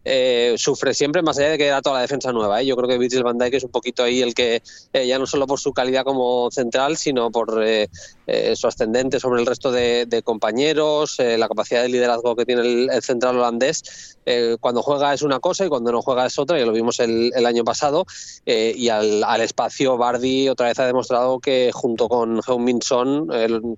eh, 0.06 0.54
sufre 0.56 0.94
siempre, 0.94 1.20
más 1.20 1.36
allá 1.36 1.50
de 1.50 1.58
que 1.58 1.66
era 1.66 1.82
toda 1.82 1.96
la 1.96 2.00
defensa 2.00 2.32
nueva. 2.32 2.62
¿eh? 2.62 2.64
Yo 2.64 2.76
creo 2.76 2.88
que 2.88 2.96
Virgil 2.96 3.24
van 3.24 3.36
Dijk 3.36 3.52
es 3.52 3.64
un 3.64 3.70
poquito 3.70 4.02
ahí 4.02 4.22
el 4.22 4.32
que, 4.32 4.62
eh, 4.94 5.06
ya 5.06 5.18
no 5.18 5.26
solo 5.26 5.46
por 5.46 5.60
su 5.60 5.74
calidad 5.74 6.04
como 6.04 6.50
central, 6.50 6.96
sino 6.96 7.30
por 7.30 7.62
eh, 8.26 8.54
su 8.56 8.66
ascendente 8.66 9.20
sobre 9.20 9.40
el 9.40 9.46
resto 9.46 9.70
de, 9.70 10.22
compañeros, 10.24 11.16
la 11.18 11.48
capacidad 11.48 11.82
de 11.82 11.88
liderazgo 11.88 12.34
que 12.34 12.46
tiene 12.46 12.62
el, 12.62 13.02
central 13.02 13.36
holandés. 13.36 14.18
cuando 14.60 14.82
juega 14.82 15.14
es 15.14 15.22
una 15.22 15.38
cosa 15.38 15.66
y 15.66 15.68
cuando 15.68 15.92
no 15.92 16.02
juega 16.02 16.26
es 16.26 16.38
otra, 16.38 16.58
ya 16.58 16.66
lo 16.66 16.72
vimos 16.72 16.98
el, 17.00 17.46
año 17.46 17.64
pasado. 17.64 18.06
y 18.44 18.88
al, 18.88 19.40
espacio, 19.40 19.96
Bardi 19.96 20.48
otra 20.48 20.68
vez 20.68 20.78
ha 20.78 20.86
demostrado 20.86 21.38
que 21.38 21.70
junto 21.72 22.08
con 22.08 22.40
Heung-Min 22.40 22.82
Son, 22.82 23.28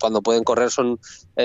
cuando 0.00 0.22
pueden 0.22 0.44
correr, 0.44 0.70
son 0.70 0.98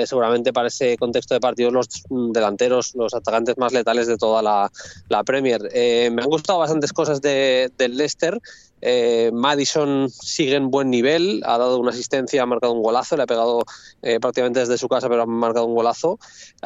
seguramente 0.06 0.52
para 0.52 0.68
ese 0.68 0.96
contexto 0.96 1.34
de 1.34 1.40
partidos 1.40 1.72
los 1.72 1.88
delanteros, 2.32 2.94
los 2.94 3.14
atacantes 3.14 3.58
más 3.58 3.72
letales 3.72 4.06
de 4.06 4.16
toda 4.16 4.42
la, 4.42 4.70
la 5.08 5.24
Premier. 5.24 5.68
Eh, 5.72 6.10
me 6.12 6.22
han 6.22 6.28
gustado 6.28 6.58
bastantes 6.58 6.92
cosas 6.92 7.20
de, 7.20 7.70
del 7.76 7.96
Leicester. 7.96 8.40
Eh, 8.86 9.30
Madison 9.32 10.10
sigue 10.10 10.56
en 10.56 10.70
buen 10.70 10.90
nivel, 10.90 11.42
ha 11.46 11.56
dado 11.56 11.78
una 11.78 11.90
asistencia, 11.90 12.42
ha 12.42 12.46
marcado 12.46 12.74
un 12.74 12.82
golazo, 12.82 13.16
le 13.16 13.22
ha 13.22 13.26
pegado 13.26 13.64
eh, 14.02 14.20
prácticamente 14.20 14.60
desde 14.60 14.76
su 14.76 14.88
casa, 14.88 15.08
pero 15.08 15.22
ha 15.22 15.26
marcado 15.26 15.64
un 15.64 15.74
golazo. 15.74 16.18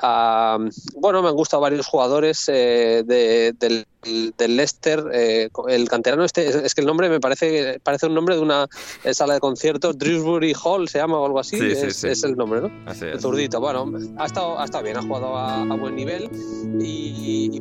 Ah, 0.03 0.59
bueno, 0.97 1.23
me 1.23 1.29
han 1.29 1.37
gustado 1.37 1.61
varios 1.61 1.87
jugadores 1.87 2.47
del, 2.47 3.07
del, 3.07 4.57
Leicester. 4.57 5.05
el 5.13 5.89
canterano 5.89 6.25
este, 6.25 6.67
es, 6.67 6.75
que 6.75 6.81
el 6.81 6.87
nombre 6.89 7.09
me 7.09 7.21
parece 7.21 7.79
parece 7.85 8.07
un 8.07 8.15
nombre 8.15 8.35
de 8.35 8.41
una 8.41 8.67
sala 9.13 9.35
de 9.35 9.41
conciertos, 9.41 9.97
Drewsbury 9.97 10.55
Hall 10.61 10.89
se 10.89 10.99
llama 10.99 11.19
o 11.19 11.27
algo 11.27 11.39
así, 11.39 11.57
es, 11.57 12.25
el 12.25 12.37
nombre, 12.37 12.63
¿no? 12.63 12.71
el 13.01 13.21
zurdito. 13.21 13.61
Bueno, 13.61 13.93
ha 14.19 14.27
estado, 14.27 14.59
ha 14.59 14.65
estado 14.65 14.83
bien, 14.83 14.97
ha 14.97 15.03
jugado 15.03 15.37
a, 15.37 15.65
buen 15.77 15.95
nivel 15.95 16.29
y 16.81 17.61